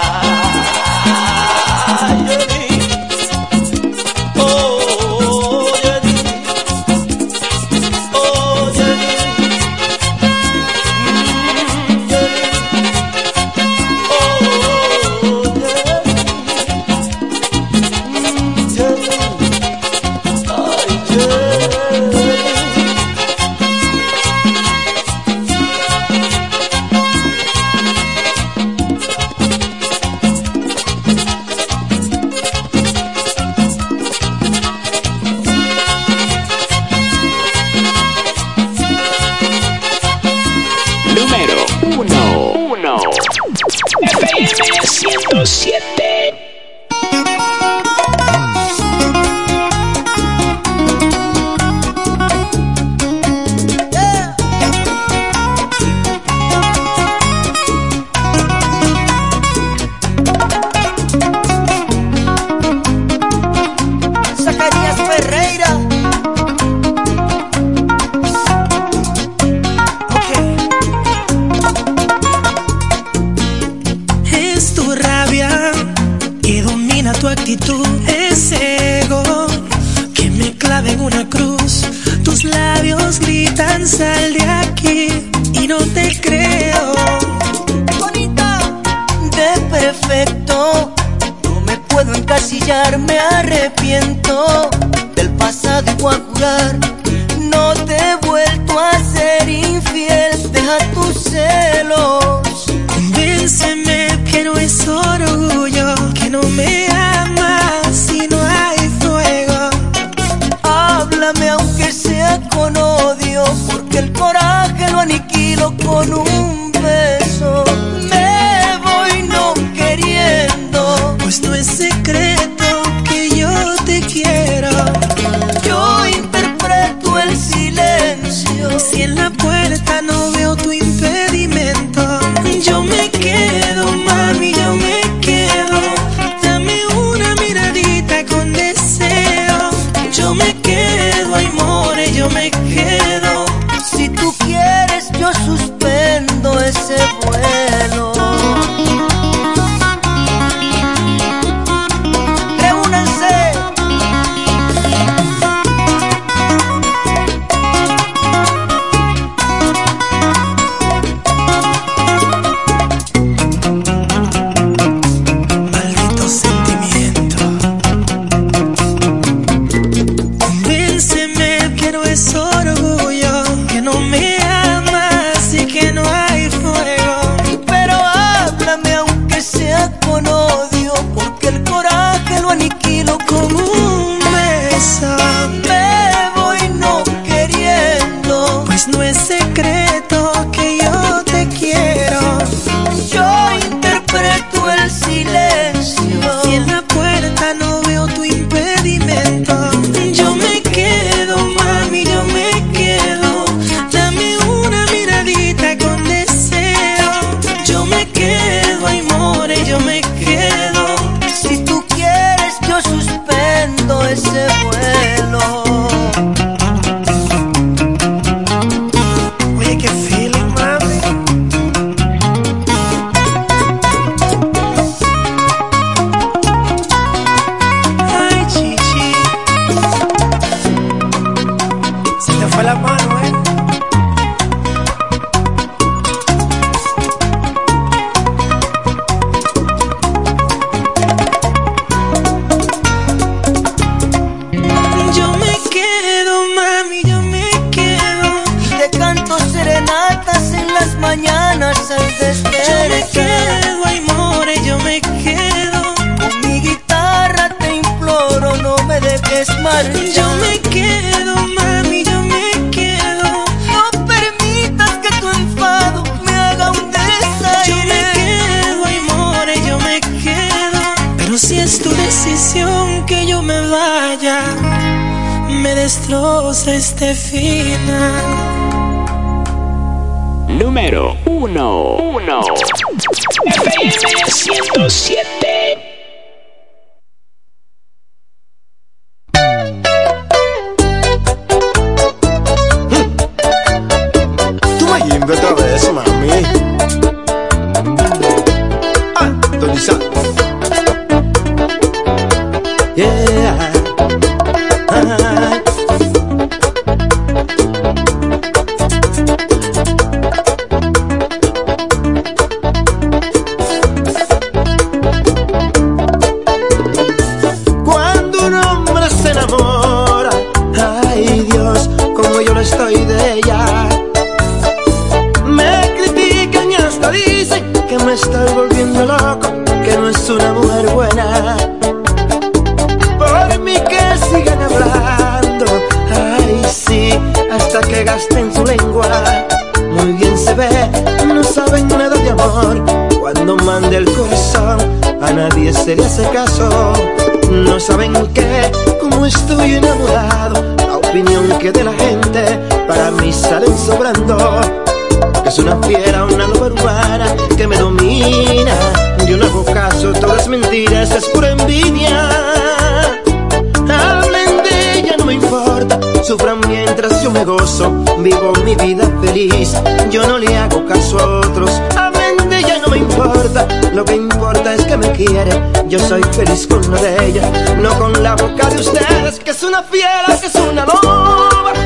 vivo 368.19 368.53
mi 368.65 368.75
vida 368.75 369.09
feliz. 369.21 369.75
Yo 370.11 370.27
no 370.27 370.39
le 370.39 370.57
hago 370.57 370.87
caso 370.87 371.19
a 371.19 371.41
otros, 371.41 371.71
a 371.97 372.11
mente 372.11 372.63
ya 372.63 372.79
no 372.79 372.89
me 372.89 372.99
importa. 372.99 373.67
Lo 373.93 374.05
que 374.05 374.17
importa 374.17 374.75
es 374.75 374.85
que 374.85 374.97
me 374.97 375.13
quiere. 375.13 375.51
Yo 375.89 375.99
soy 375.99 376.23
feliz 376.33 376.67
con 376.67 376.85
una 376.87 377.01
de 377.01 377.27
ellas, 377.27 377.47
no 377.79 377.97
con 377.99 378.23
la 378.23 378.35
boca 378.37 378.69
de 378.71 378.81
ustedes, 378.81 379.39
que 379.41 379.51
es 379.51 379.63
una 379.63 379.83
fiera, 379.83 380.39
que 380.41 380.47
es 380.47 380.55
una 380.55 380.85
loba. 380.87 381.84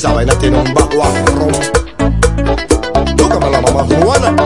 esa 0.00 0.14
vaina 0.14 0.32
tiene 0.38 0.56
un 0.56 0.72
bajo 0.72 1.02
afro. 1.02 1.48
Tócame 3.18 3.50
la 3.50 3.60
mamá 3.60 3.84
cubana. 3.84 4.39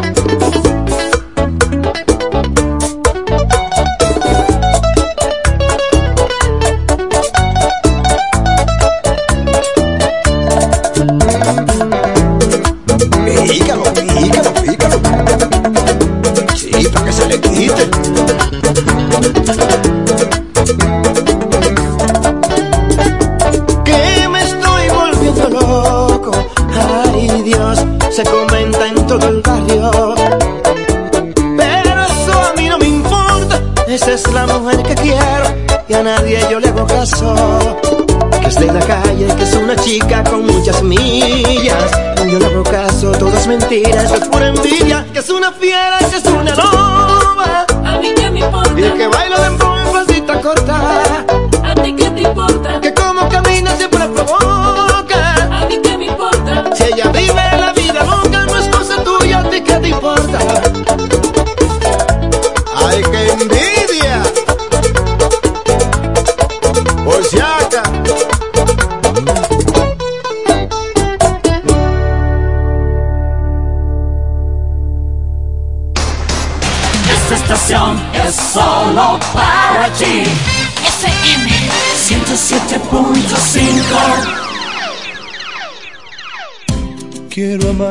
Eso 43.83 44.15
es 44.15 44.29
pura 44.29 44.49
envidia 44.49 45.05
que 45.13 45.21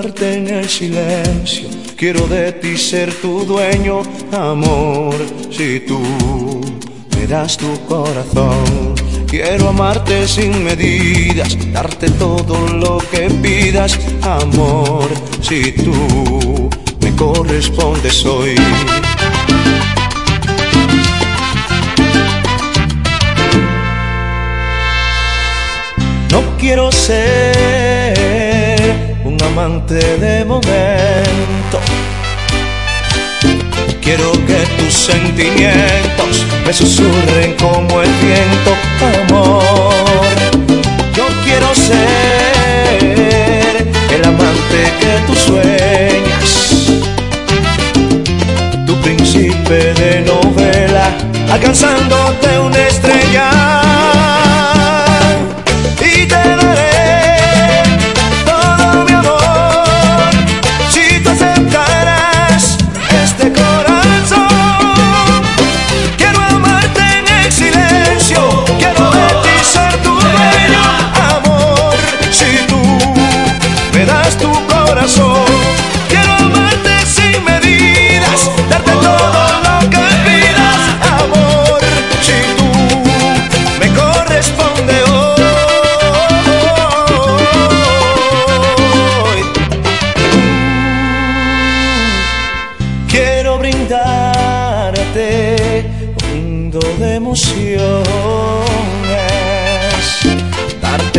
en 0.01 0.47
el 0.47 0.67
silencio. 0.67 1.69
Quiero 1.95 2.25
de 2.27 2.51
ti 2.53 2.77
ser 2.77 3.13
tu 3.21 3.45
dueño, 3.45 4.01
amor, 4.31 5.13
si 5.51 5.81
tú 5.81 5.99
me 7.15 7.27
das 7.27 7.57
tu 7.57 7.85
corazón. 7.85 8.95
Quiero 9.27 9.69
amarte 9.69 10.27
sin 10.27 10.63
medidas, 10.63 11.55
darte 11.71 12.09
todo 12.09 12.67
lo 12.69 12.97
que 12.97 13.29
pidas, 13.41 13.99
amor, 14.23 15.09
si 15.41 15.71
tú 15.73 16.69
me 16.99 17.15
correspondes 17.15 18.25
hoy. 18.25 18.55
No 26.31 26.41
quiero 26.57 26.91
ser 26.91 28.02
amante 29.53 30.17
de 30.17 30.43
momento. 30.45 31.77
Quiero 34.01 34.31
que 34.47 34.65
tus 34.77 34.93
sentimientos 34.93 36.43
me 36.65 36.73
susurren 36.73 37.53
como 37.59 38.01
el 38.01 38.09
viento, 38.25 38.75
amor. 39.29 40.33
Yo 41.15 41.27
quiero 41.43 41.75
ser 41.75 41.93
el 44.15 44.25
amante 44.25 44.91
que 44.99 45.19
tú 45.27 45.35
sueñas, 45.35 46.87
tu 48.87 48.99
príncipe 49.01 49.93
de 49.93 50.21
novela, 50.21 51.05
alcanzándote 51.51 52.59
una 52.59 52.87
estrella. 52.87 53.92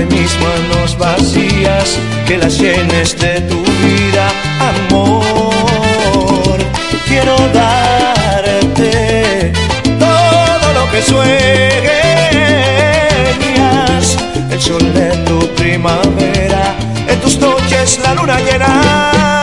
mis 0.06 0.38
manos 0.40 0.96
vacías, 0.98 1.98
que 2.26 2.38
las 2.38 2.58
llenes 2.58 3.18
de 3.18 3.40
tu 3.42 3.62
vida, 3.62 4.28
amor. 4.60 6.58
Quiero 7.06 7.36
darte 7.52 8.92
todo 9.98 10.72
lo 10.72 10.90
que 10.90 11.02
sueñas, 11.02 11.26
el 14.50 14.60
sol 14.60 14.94
de 14.94 15.16
tu 15.24 15.38
primavera, 15.54 16.74
en 17.08 17.20
tus 17.20 17.38
noches 17.38 18.00
la 18.02 18.14
luna 18.14 18.40
llena. 18.40 19.33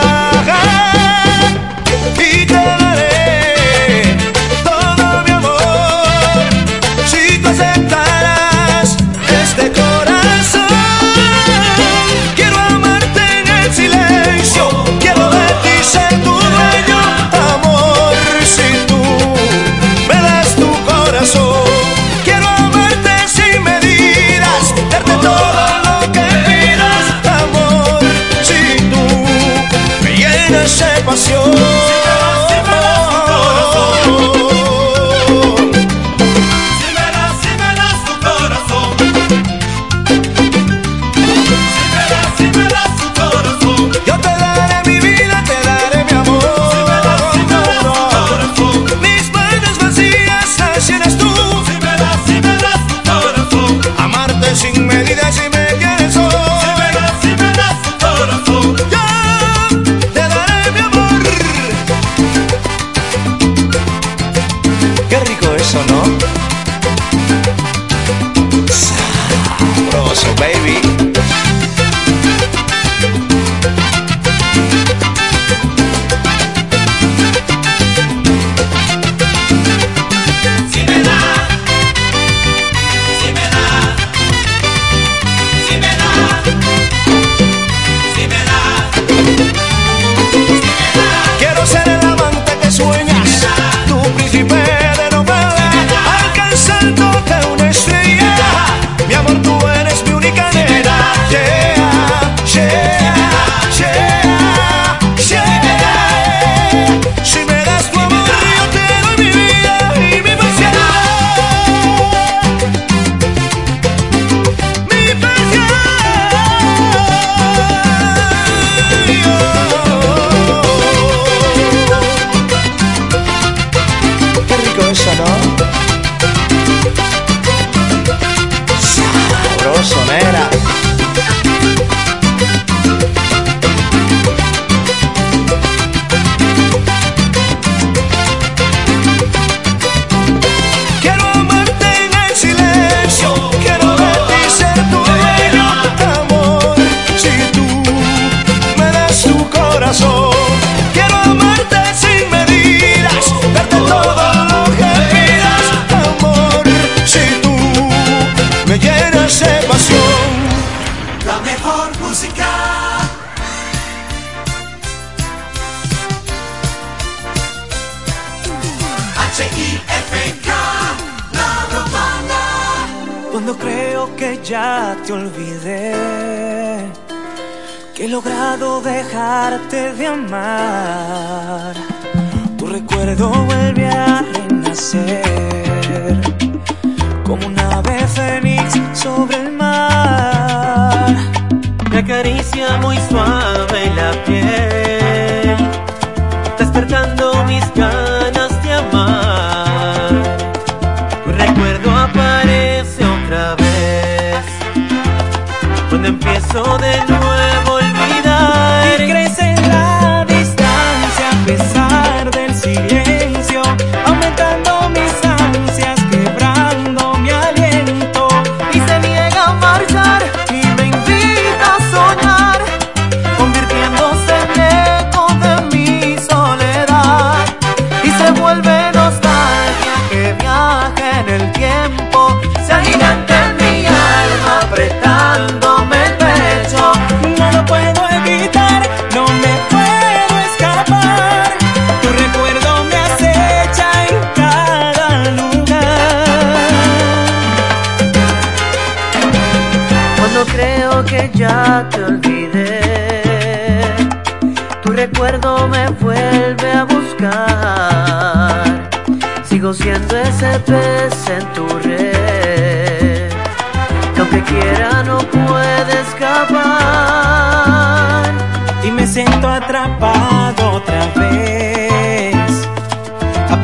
dejarte 179.42 179.92
de 179.98 180.06
amar. 180.06 181.11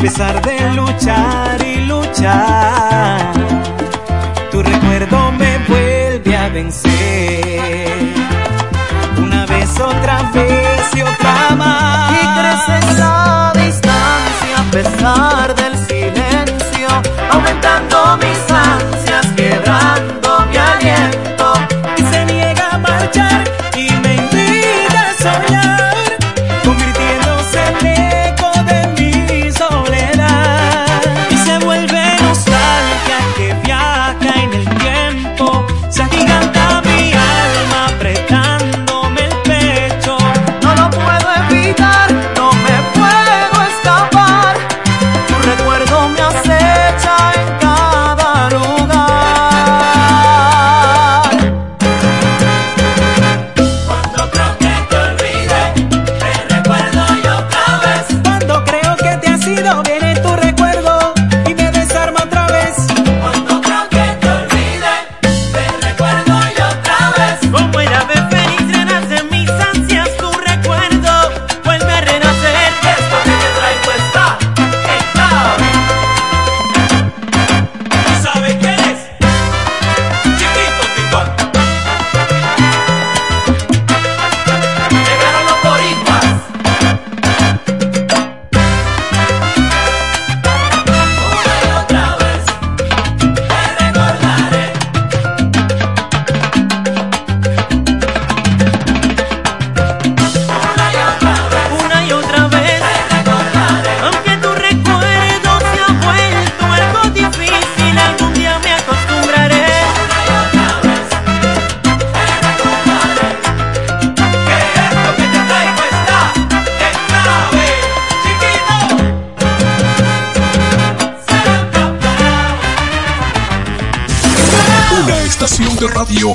A 0.08 0.10
pesar 0.10 0.40
de 0.40 0.72
luchar 0.72 1.62
y 1.62 1.84
luchar, 1.84 3.30
tu 4.50 4.62
recuerdo 4.62 5.32
me 5.32 5.58
vuelve 5.68 6.34
a 6.34 6.48
vencer. 6.48 7.92
Una 9.18 9.44
vez, 9.44 9.68
otra 9.78 10.30
vez 10.32 10.96
y 10.96 11.02
otra 11.02 11.54
más. 11.58 12.12
Y 12.14 12.26
crece 12.40 13.66
distancia 13.66 14.56
a 14.56 14.70
pesar 14.70 15.54
del 15.54 15.76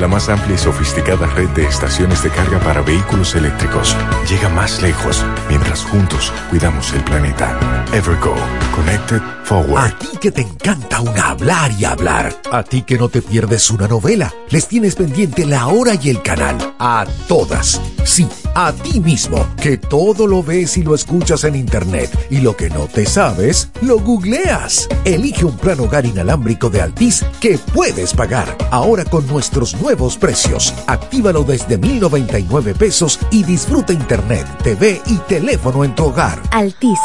la 0.00 0.08
más 0.08 0.28
amplia 0.28 0.54
y 0.54 0.58
sofisticada 0.58 1.26
red 1.26 1.48
de 1.50 1.66
estaciones 1.66 2.22
de 2.22 2.30
carga 2.30 2.58
para 2.60 2.82
vehículos 2.82 3.34
eléctricos. 3.34 3.96
Llega 4.28 4.48
más 4.48 4.80
lejos 4.82 5.24
mientras 5.48 5.82
juntos 5.84 6.32
cuidamos 6.50 6.92
el 6.92 7.02
planeta. 7.04 7.58
Evergo, 7.92 8.34
Connected 8.74 9.20
Forward. 9.44 9.92
A 9.92 9.98
ti 9.98 10.08
que 10.20 10.30
te 10.30 10.42
encanta 10.42 11.00
un 11.00 11.18
hablar 11.18 11.72
y 11.78 11.84
hablar. 11.84 12.34
A 12.52 12.62
ti 12.62 12.82
que 12.82 12.98
no 12.98 13.08
te 13.08 13.22
pierdes 13.22 13.70
una 13.70 13.88
novela. 13.88 14.32
Les 14.50 14.68
tienes 14.68 14.94
pendiente 14.94 15.46
la 15.46 15.66
hora 15.66 15.94
y 16.00 16.10
el 16.10 16.22
canal. 16.22 16.56
A 16.78 17.04
todas. 17.26 17.80
Sí, 18.04 18.28
a 18.60 18.72
ti 18.72 18.98
mismo, 18.98 19.46
que 19.62 19.76
todo 19.76 20.26
lo 20.26 20.42
ves 20.42 20.78
y 20.78 20.82
lo 20.82 20.92
escuchas 20.92 21.44
en 21.44 21.54
internet. 21.54 22.10
Y 22.28 22.40
lo 22.40 22.56
que 22.56 22.68
no 22.68 22.88
te 22.88 23.06
sabes, 23.06 23.70
lo 23.82 24.00
googleas. 24.00 24.88
Elige 25.04 25.44
un 25.44 25.56
plan 25.56 25.78
hogar 25.78 26.04
inalámbrico 26.04 26.68
de 26.68 26.82
Altis 26.82 27.24
que 27.40 27.56
puedes 27.56 28.12
pagar. 28.14 28.56
Ahora 28.72 29.04
con 29.04 29.24
nuestros 29.28 29.80
nuevos 29.80 30.16
precios. 30.16 30.74
Actívalo 30.88 31.44
desde 31.44 31.78
1099 31.78 32.74
pesos 32.74 33.20
y 33.30 33.44
disfruta 33.44 33.92
internet, 33.92 34.44
TV 34.64 35.00
y 35.06 35.18
teléfono 35.18 35.84
en 35.84 35.94
tu 35.94 36.06
hogar. 36.06 36.42
Altis, 36.50 36.98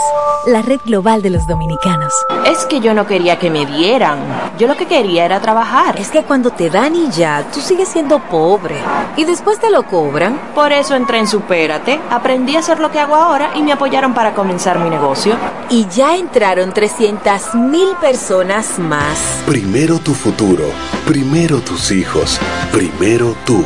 la 0.48 0.64
red 0.64 0.80
global 0.84 1.22
de 1.22 1.30
los 1.30 1.46
dominicanos. 1.48 2.14
Es 2.48 2.66
que 2.66 2.80
yo 2.80 2.96
no 2.96 3.06
quería 3.06 3.38
que 3.38 3.52
me 3.52 3.68
dieran. 3.68 4.18
Yo 4.58 4.68
lo 4.68 4.76
que 4.76 4.88
quería 4.88 5.26
era 5.26 5.40
trabajar. 5.40 6.00
Es 6.00 6.10
que 6.10 6.24
cuando 6.24 6.50
te 6.50 6.72
dan 6.72 6.96
y 6.96 7.12
ya, 7.12 7.46
tú 7.54 7.62
sigues 7.62 7.90
siendo 7.90 8.20
pobre. 8.20 8.76
Y 9.18 9.26
después 9.26 9.60
te 9.60 9.70
lo 9.70 9.84
cobran. 9.84 10.40
Por 10.56 10.72
eso 10.72 10.96
entré 10.96 11.20
en 11.20 11.28
Supérate, 11.44 12.00
aprendí 12.10 12.56
a 12.56 12.60
hacer 12.60 12.80
lo 12.80 12.90
que 12.90 13.02
hago 13.02 13.16
ahora 13.16 13.52
y 13.56 13.64
me 13.64 13.74
apoyaron 13.74 14.14
para 14.14 14.34
comenzar 14.34 14.80
mi 14.80 14.90
negocio. 14.90 15.36
Y 15.70 15.86
ya 15.90 16.16
entraron 16.16 16.74
300 16.74 17.56
mil 17.56 17.90
personas 18.00 18.80
más. 18.80 19.44
Primero 19.46 20.00
tu 20.00 20.14
futuro, 20.14 20.64
primero 21.06 21.60
tus 21.60 21.92
hijos, 21.92 22.40
primero 22.72 23.36
tú. 23.46 23.66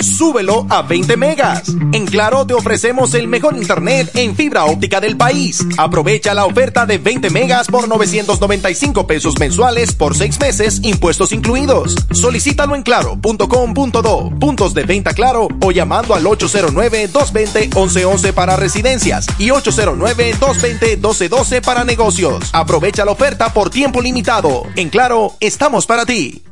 Súbelo 0.00 0.64
a 0.70 0.82
20 0.82 1.16
megas. 1.16 1.70
En 1.92 2.06
Claro 2.06 2.46
te 2.46 2.54
ofrecemos 2.54 3.14
el 3.14 3.26
mejor 3.26 3.56
internet 3.56 4.08
en 4.14 4.36
fibra 4.36 4.64
óptica 4.66 5.00
del 5.00 5.16
país. 5.16 5.66
Aprovecha 5.76 6.34
la 6.34 6.44
oferta 6.44 6.86
de 6.86 6.98
20 6.98 7.30
megas 7.30 7.66
por 7.66 7.88
995 7.88 9.06
pesos 9.06 9.38
mensuales 9.38 9.94
por 9.94 10.14
6 10.16 10.38
meses, 10.40 10.80
impuestos 10.82 11.32
incluidos. 11.32 11.94
Solicítalo 12.12 12.74
en 12.76 12.82
claro.com.do, 12.82 14.30
puntos 14.38 14.74
de 14.74 14.84
venta 14.84 15.12
claro 15.14 15.48
o 15.60 15.72
llamando 15.72 16.14
al 16.14 16.24
809-220-1111 16.24 18.32
para 18.32 18.56
residencias 18.56 19.26
y 19.38 19.48
809-220-1212 19.48 21.60
para 21.60 21.84
negocios. 21.84 22.50
Aprovecha 22.52 23.04
la 23.04 23.10
oferta 23.12 23.52
por 23.52 23.70
tiempo 23.70 24.00
limitado. 24.00 24.62
En 24.76 24.88
Claro, 24.90 25.34
estamos 25.40 25.86
para 25.86 26.06
ti. 26.06 26.42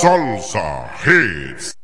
Salsa 0.00 0.90
Hits. 1.04 1.74